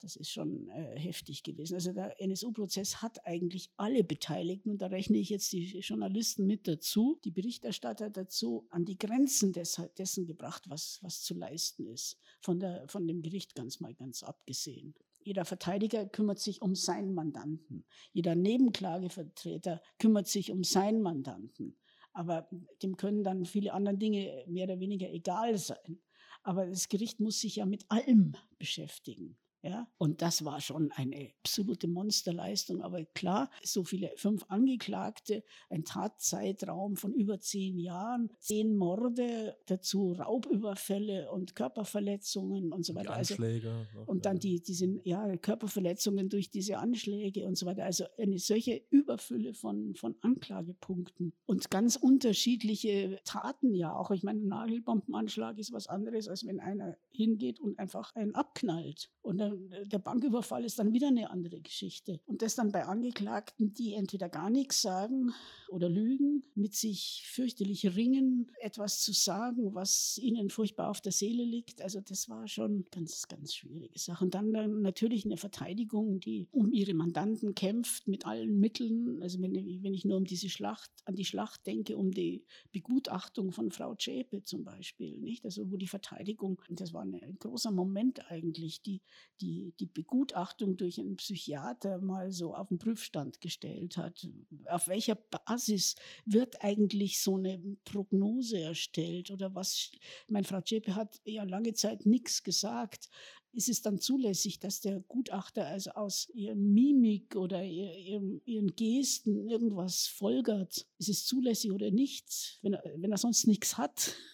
Das 0.00 0.14
ist 0.14 0.30
schon 0.30 0.68
äh, 0.68 0.98
heftig 0.98 1.42
gewesen. 1.42 1.74
Also 1.74 1.92
der 1.92 2.20
NSU-Prozess 2.20 3.02
hat 3.02 3.26
eigentlich 3.26 3.70
alle 3.76 4.04
Beteiligten, 4.04 4.70
und 4.70 4.82
da 4.82 4.86
rechne 4.86 5.18
ich 5.18 5.28
jetzt 5.28 5.52
die 5.52 5.78
Journalisten 5.80 6.46
mit 6.46 6.68
dazu, 6.68 7.18
die 7.24 7.32
Berichterstatter 7.32 8.08
dazu, 8.08 8.66
an 8.70 8.84
die 8.84 8.96
Grenzen 8.96 9.52
des, 9.52 9.80
dessen 9.96 10.26
gebracht, 10.26 10.64
was, 10.68 10.98
was 11.02 11.22
zu 11.22 11.34
leisten 11.34 11.86
ist. 11.86 12.18
Von, 12.40 12.60
der, 12.60 12.86
von 12.88 13.06
dem 13.06 13.22
Gericht 13.22 13.54
ganz 13.54 13.80
mal 13.80 13.94
ganz 13.94 14.22
abgesehen. 14.22 14.94
Jeder 15.24 15.44
Verteidiger 15.44 16.06
kümmert 16.06 16.38
sich 16.38 16.62
um 16.62 16.74
seinen 16.74 17.12
Mandanten. 17.12 17.84
Jeder 18.12 18.34
Nebenklagevertreter 18.34 19.82
kümmert 19.98 20.28
sich 20.28 20.50
um 20.52 20.64
seinen 20.64 21.02
Mandanten. 21.02 21.76
Aber 22.12 22.48
dem 22.82 22.96
können 22.96 23.24
dann 23.24 23.44
viele 23.44 23.72
andere 23.72 23.98
Dinge 23.98 24.44
mehr 24.46 24.64
oder 24.64 24.80
weniger 24.80 25.10
egal 25.12 25.58
sein. 25.58 26.00
Aber 26.42 26.66
das 26.66 26.88
Gericht 26.88 27.20
muss 27.20 27.40
sich 27.40 27.56
ja 27.56 27.66
mit 27.66 27.84
allem 27.90 28.36
beschäftigen. 28.58 29.36
Ja, 29.62 29.88
und 29.98 30.22
das 30.22 30.44
war 30.44 30.60
schon 30.60 30.92
eine 30.92 31.32
absolute 31.40 31.88
Monsterleistung. 31.88 32.80
Aber 32.80 33.04
klar, 33.04 33.50
so 33.62 33.82
viele, 33.82 34.12
fünf 34.16 34.44
Angeklagte, 34.48 35.42
ein 35.68 35.84
Tatzeitraum 35.84 36.96
von 36.96 37.12
über 37.12 37.40
zehn 37.40 37.78
Jahren, 37.78 38.30
zehn 38.38 38.76
Morde, 38.76 39.56
dazu 39.66 40.12
Raubüberfälle 40.12 41.30
und 41.32 41.56
Körperverletzungen 41.56 42.72
und 42.72 42.84
so 42.84 42.94
weiter. 42.94 43.10
Die 43.10 43.18
also 43.18 43.34
Anschläge. 43.34 43.70
Also, 43.70 44.04
und 44.06 44.26
dann 44.26 44.38
die, 44.38 44.62
diese 44.62 45.00
ja, 45.02 45.36
Körperverletzungen 45.36 46.28
durch 46.28 46.50
diese 46.50 46.78
Anschläge 46.78 47.44
und 47.46 47.58
so 47.58 47.66
weiter. 47.66 47.84
Also 47.84 48.04
eine 48.16 48.38
solche 48.38 48.82
Überfülle 48.90 49.54
von, 49.54 49.94
von 49.96 50.14
Anklagepunkten 50.20 51.32
und 51.46 51.70
ganz 51.70 51.96
unterschiedliche 51.96 53.20
Taten 53.24 53.74
ja 53.74 53.92
auch. 53.92 54.12
Ich 54.12 54.22
meine, 54.22 54.40
ein 54.40 54.48
Nagelbombenanschlag 54.48 55.58
ist 55.58 55.72
was 55.72 55.88
anderes, 55.88 56.28
als 56.28 56.46
wenn 56.46 56.60
einer 56.60 56.96
hingeht 57.10 57.58
und 57.58 57.78
einfach 57.78 58.14
einen 58.14 58.34
abknallt. 58.36 59.10
Und 59.22 59.47
der, 59.50 59.84
der 59.84 59.98
Banküberfall 59.98 60.64
ist 60.64 60.78
dann 60.78 60.92
wieder 60.92 61.08
eine 61.08 61.30
andere 61.30 61.60
Geschichte. 61.60 62.20
Und 62.26 62.42
das 62.42 62.54
dann 62.54 62.72
bei 62.72 62.84
Angeklagten, 62.84 63.72
die 63.74 63.94
entweder 63.94 64.28
gar 64.28 64.50
nichts 64.50 64.82
sagen 64.82 65.32
oder 65.68 65.88
lügen, 65.88 66.44
mit 66.54 66.74
sich 66.74 67.24
fürchterlich 67.26 67.94
ringen, 67.96 68.50
etwas 68.60 69.00
zu 69.00 69.12
sagen, 69.12 69.74
was 69.74 70.18
ihnen 70.18 70.50
furchtbar 70.50 70.90
auf 70.90 71.00
der 71.00 71.12
Seele 71.12 71.44
liegt. 71.44 71.82
Also 71.82 72.00
das 72.00 72.28
war 72.28 72.48
schon 72.48 72.86
ganz, 72.90 73.28
ganz 73.28 73.54
schwierige 73.54 73.98
Sache. 73.98 74.24
Und 74.24 74.34
dann, 74.34 74.52
dann 74.52 74.82
natürlich 74.82 75.24
eine 75.24 75.36
Verteidigung, 75.36 76.20
die 76.20 76.48
um 76.50 76.72
ihre 76.72 76.94
Mandanten 76.94 77.54
kämpft 77.54 78.08
mit 78.08 78.26
allen 78.26 78.58
Mitteln. 78.58 79.22
Also 79.22 79.40
wenn, 79.40 79.54
wenn 79.54 79.94
ich 79.94 80.04
nur 80.04 80.16
um 80.16 80.24
diese 80.24 80.48
Schlacht, 80.48 80.90
an 81.04 81.16
die 81.16 81.24
Schlacht 81.24 81.66
denke, 81.66 81.96
um 81.96 82.10
die 82.10 82.44
Begutachtung 82.72 83.52
von 83.52 83.70
Frau 83.70 83.94
Zschäpe 83.94 84.42
zum 84.44 84.64
Beispiel, 84.64 85.18
nicht? 85.18 85.44
Also 85.44 85.70
wo 85.70 85.76
die 85.76 85.86
Verteidigung, 85.86 86.60
das 86.70 86.92
war 86.92 87.02
ein 87.02 87.38
großer 87.38 87.70
Moment 87.70 88.30
eigentlich, 88.30 88.82
die, 88.82 89.02
die, 89.40 89.72
die 89.78 89.86
Begutachtung 89.86 90.76
durch 90.76 90.98
einen 90.98 91.16
Psychiater 91.16 91.98
mal 91.98 92.32
so 92.32 92.54
auf 92.54 92.68
den 92.68 92.78
Prüfstand 92.78 93.40
gestellt 93.40 93.96
hat. 93.96 94.26
Auf 94.66 94.88
welcher 94.88 95.14
Basis 95.14 95.94
wird 96.24 96.62
eigentlich 96.62 97.20
so 97.20 97.36
eine 97.36 97.58
Prognose 97.84 98.60
erstellt 98.60 99.30
oder 99.30 99.54
was? 99.54 99.90
Mein 100.28 100.44
Frau 100.44 100.60
Zschäpe 100.60 100.94
hat 100.94 101.20
ja 101.24 101.44
lange 101.44 101.74
Zeit 101.74 102.06
nichts 102.06 102.42
gesagt. 102.42 103.08
Ist 103.52 103.68
es 103.68 103.82
dann 103.82 103.98
zulässig, 103.98 104.60
dass 104.60 104.80
der 104.80 105.00
Gutachter 105.00 105.66
also 105.66 105.90
aus 105.92 106.28
ihrer 106.34 106.54
Mimik 106.54 107.34
oder 107.34 107.64
ihren, 107.64 108.40
ihren 108.44 108.74
Gesten 108.76 109.48
irgendwas 109.48 110.06
folgert? 110.06 110.86
Ist 110.98 111.08
es 111.08 111.24
zulässig 111.24 111.72
oder 111.72 111.90
nicht, 111.90 112.58
wenn 112.62 112.74
er, 112.74 112.82
wenn 112.96 113.10
er 113.10 113.18
sonst 113.18 113.46
nichts 113.46 113.78
hat? 113.78 114.14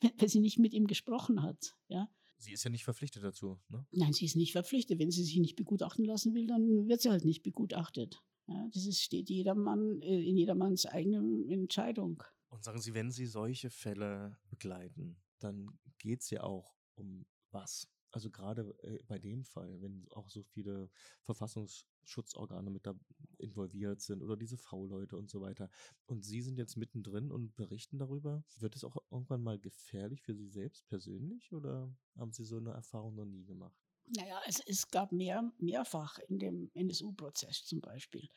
Wenn, 0.00 0.28
sie 0.28 0.38
nicht 0.38 0.60
mit 0.60 0.72
ihm 0.72 0.86
gesprochen 0.86 1.42
hat, 1.42 1.74
ja? 1.88 2.08
Sie 2.40 2.52
ist 2.52 2.64
ja 2.64 2.70
nicht 2.70 2.84
verpflichtet 2.84 3.22
dazu, 3.22 3.60
ne? 3.68 3.86
Nein, 3.92 4.14
sie 4.14 4.24
ist 4.24 4.34
nicht 4.34 4.52
verpflichtet. 4.52 4.98
Wenn 4.98 5.10
sie 5.10 5.22
sich 5.22 5.36
nicht 5.36 5.56
begutachten 5.56 6.06
lassen 6.06 6.34
will, 6.34 6.46
dann 6.46 6.88
wird 6.88 7.02
sie 7.02 7.10
halt 7.10 7.26
nicht 7.26 7.42
begutachtet. 7.42 8.22
Ja, 8.46 8.66
das 8.72 8.86
ist, 8.86 9.02
steht 9.02 9.28
jedermann, 9.28 10.00
äh, 10.00 10.22
in 10.22 10.36
jedermanns 10.36 10.86
eigener 10.86 11.22
Entscheidung. 11.52 12.22
Und 12.48 12.64
sagen 12.64 12.80
Sie, 12.80 12.94
wenn 12.94 13.10
Sie 13.10 13.26
solche 13.26 13.68
Fälle 13.70 14.38
begleiten, 14.48 15.18
dann 15.38 15.78
geht 15.98 16.22
es 16.22 16.30
ja 16.30 16.42
auch 16.42 16.74
um 16.96 17.26
was? 17.50 17.86
Also 18.10 18.30
gerade 18.30 18.76
äh, 18.82 18.98
bei 19.06 19.18
dem 19.18 19.44
Fall, 19.44 19.80
wenn 19.80 20.06
auch 20.10 20.28
so 20.28 20.42
viele 20.42 20.90
Verfassungsschutzorgane 21.22 22.70
mit 22.70 22.86
da 22.86 22.94
involviert 23.38 24.00
sind 24.00 24.22
oder 24.22 24.36
diese 24.36 24.56
V-Leute 24.56 25.16
und 25.16 25.30
so 25.30 25.40
weiter. 25.40 25.70
Und 26.06 26.24
Sie 26.24 26.42
sind 26.42 26.58
jetzt 26.58 26.76
mittendrin 26.76 27.30
und 27.30 27.54
berichten 27.56 27.98
darüber. 27.98 28.44
Wird 28.58 28.76
es 28.76 28.84
auch 28.84 28.96
irgendwann 29.10 29.42
mal 29.42 29.58
gefährlich 29.58 30.22
für 30.22 30.34
Sie 30.34 30.48
selbst 30.48 30.86
persönlich 30.88 31.52
oder 31.52 31.94
haben 32.16 32.32
Sie 32.32 32.44
so 32.44 32.56
eine 32.58 32.70
Erfahrung 32.70 33.14
noch 33.14 33.26
nie 33.26 33.44
gemacht? 33.44 33.78
Naja, 34.16 34.40
es, 34.46 34.60
es 34.66 34.88
gab 34.88 35.12
mehr, 35.12 35.52
mehrfach 35.58 36.18
in 36.18 36.38
dem 36.38 36.70
NSU-Prozess 36.74 37.64
zum 37.64 37.80
Beispiel 37.80 38.28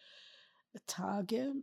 Tage, 0.86 1.54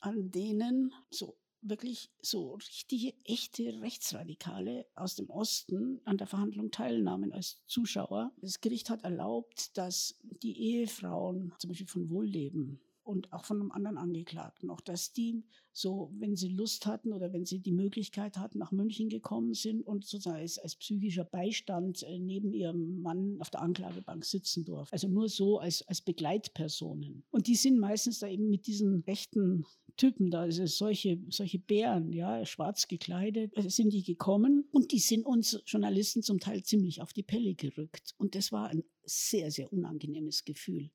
an 0.00 0.30
denen 0.30 0.92
so 1.10 1.36
wirklich 1.68 2.10
so 2.20 2.54
richtige, 2.54 3.14
echte 3.24 3.80
Rechtsradikale 3.80 4.86
aus 4.94 5.14
dem 5.14 5.30
Osten 5.30 6.00
an 6.04 6.18
der 6.18 6.26
Verhandlung 6.26 6.70
teilnahmen 6.70 7.32
als 7.32 7.62
Zuschauer. 7.66 8.32
Das 8.40 8.60
Gericht 8.60 8.90
hat 8.90 9.04
erlaubt, 9.04 9.76
dass 9.76 10.18
die 10.42 10.58
Ehefrauen, 10.58 11.52
zum 11.58 11.68
Beispiel 11.68 11.86
von 11.86 12.10
Wohlleben, 12.10 12.80
und 13.06 13.32
auch 13.32 13.44
von 13.44 13.60
einem 13.60 13.70
anderen 13.70 13.98
Angeklagten, 13.98 14.68
auch 14.68 14.80
dass 14.80 15.12
die 15.12 15.44
so, 15.72 16.10
wenn 16.18 16.34
sie 16.34 16.48
Lust 16.48 16.86
hatten 16.86 17.12
oder 17.12 17.32
wenn 17.32 17.44
sie 17.44 17.60
die 17.60 17.72
Möglichkeit 17.72 18.36
hatten, 18.36 18.58
nach 18.58 18.72
München 18.72 19.08
gekommen 19.08 19.54
sind 19.54 19.86
und 19.86 20.04
sozusagen 20.04 20.40
als, 20.40 20.58
als 20.58 20.74
psychischer 20.74 21.24
Beistand 21.24 22.02
äh, 22.02 22.18
neben 22.18 22.52
ihrem 22.52 23.00
Mann 23.02 23.36
auf 23.40 23.50
der 23.50 23.62
Anklagebank 23.62 24.24
sitzen 24.24 24.64
durften. 24.64 24.92
Also 24.92 25.06
nur 25.08 25.28
so 25.28 25.58
als, 25.58 25.86
als 25.86 26.00
Begleitpersonen. 26.00 27.22
Und 27.30 27.46
die 27.46 27.54
sind 27.54 27.78
meistens 27.78 28.18
da 28.18 28.26
eben 28.26 28.50
mit 28.50 28.66
diesen 28.66 29.02
rechten 29.06 29.64
Typen 29.96 30.30
da, 30.30 30.40
also 30.40 30.66
solche, 30.66 31.18
solche 31.28 31.58
Bären, 31.58 32.12
ja, 32.12 32.44
schwarz 32.44 32.88
gekleidet, 32.88 33.56
äh, 33.56 33.68
sind 33.68 33.92
die 33.92 34.02
gekommen 34.02 34.68
und 34.70 34.92
die 34.92 34.98
sind 34.98 35.24
uns 35.24 35.62
Journalisten 35.66 36.22
zum 36.22 36.40
Teil 36.40 36.62
ziemlich 36.62 37.00
auf 37.00 37.12
die 37.12 37.22
Pelle 37.22 37.54
gerückt. 37.54 38.14
Und 38.18 38.34
das 38.34 38.52
war 38.52 38.68
ein 38.68 38.84
sehr, 39.04 39.50
sehr 39.50 39.72
unangenehmes 39.72 40.44
Gefühl 40.44 40.90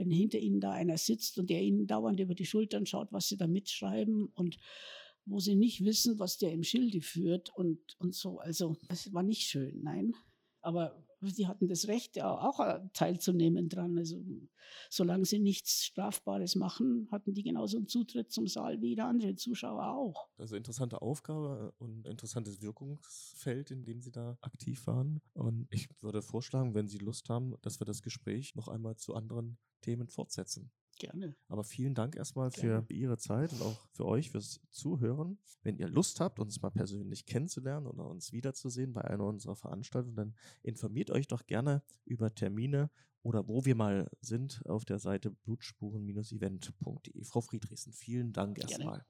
wenn 0.00 0.10
hinter 0.10 0.38
ihnen 0.38 0.60
da 0.60 0.72
einer 0.72 0.96
sitzt 0.96 1.38
und 1.38 1.50
der 1.50 1.60
ihnen 1.60 1.86
dauernd 1.86 2.18
über 2.20 2.34
die 2.34 2.46
Schultern 2.46 2.86
schaut, 2.86 3.12
was 3.12 3.28
sie 3.28 3.36
da 3.36 3.46
mitschreiben 3.46 4.26
und 4.34 4.56
wo 5.26 5.38
sie 5.38 5.54
nicht 5.54 5.84
wissen, 5.84 6.18
was 6.18 6.38
der 6.38 6.52
im 6.52 6.62
Schilde 6.62 7.02
führt 7.02 7.54
und, 7.54 7.78
und 7.98 8.14
so. 8.14 8.38
Also, 8.38 8.76
das 8.88 9.12
war 9.12 9.22
nicht 9.22 9.42
schön, 9.42 9.82
nein. 9.82 10.14
Aber 10.62 11.06
sie 11.22 11.46
hatten 11.46 11.68
das 11.68 11.88
Recht, 11.88 12.20
auch 12.20 12.60
äh, 12.60 12.80
teilzunehmen 12.92 13.68
dran. 13.68 13.98
Also 13.98 14.22
solange 14.88 15.24
sie 15.24 15.38
nichts 15.38 15.84
Strafbares 15.84 16.56
machen, 16.56 17.08
hatten 17.10 17.34
die 17.34 17.42
genauso 17.42 17.76
einen 17.76 17.88
Zutritt 17.88 18.30
zum 18.30 18.46
Saal 18.46 18.80
wie 18.80 18.88
jeder 18.88 19.06
andere 19.06 19.34
Zuschauer 19.34 19.86
auch. 19.86 20.28
Also 20.38 20.56
interessante 20.56 21.02
Aufgabe 21.02 21.72
und 21.78 22.06
interessantes 22.06 22.62
Wirkungsfeld, 22.62 23.70
in 23.70 23.84
dem 23.84 24.00
Sie 24.00 24.10
da 24.10 24.38
aktiv 24.40 24.86
waren. 24.86 25.20
Und 25.32 25.66
ich 25.70 25.88
würde 26.00 26.22
vorschlagen, 26.22 26.74
wenn 26.74 26.88
Sie 26.88 26.98
Lust 26.98 27.28
haben, 27.28 27.54
dass 27.62 27.80
wir 27.80 27.84
das 27.84 28.02
Gespräch 28.02 28.54
noch 28.54 28.68
einmal 28.68 28.96
zu 28.96 29.14
anderen 29.14 29.58
Themen 29.82 30.08
fortsetzen. 30.08 30.70
Gerne. 31.00 31.34
Aber 31.48 31.64
vielen 31.64 31.94
Dank 31.94 32.14
erstmal 32.14 32.50
Gerne. 32.50 32.82
für 32.82 32.92
Ihre 32.92 33.16
Zeit 33.16 33.52
und 33.54 33.62
auch 33.62 33.88
für 33.92 34.04
euch 34.04 34.30
fürs 34.30 34.60
Zuhören. 34.70 35.38
Wenn 35.62 35.78
ihr 35.78 35.88
Lust 35.88 36.20
habt, 36.20 36.38
uns 36.38 36.60
mal 36.60 36.70
persönlich 36.70 37.24
kennenzulernen 37.24 37.86
oder 37.86 38.06
uns 38.06 38.32
wiederzusehen 38.32 38.92
bei 38.92 39.02
einer 39.02 39.24
unserer 39.24 39.56
Veranstaltungen, 39.56 40.14
dann 40.14 40.34
informiert 40.62 41.10
euch 41.10 41.26
doch 41.26 41.46
gerne 41.46 41.82
über 42.04 42.34
Termine 42.34 42.90
oder 43.22 43.48
wo 43.48 43.64
wir 43.64 43.74
mal 43.74 44.10
sind 44.20 44.62
auf 44.66 44.84
der 44.84 44.98
Seite 44.98 45.30
blutspuren-event.de. 45.30 47.24
Frau 47.24 47.40
Friedrichsen, 47.40 47.94
vielen 47.94 48.32
Dank 48.32 48.58
erstmal. 48.58 49.06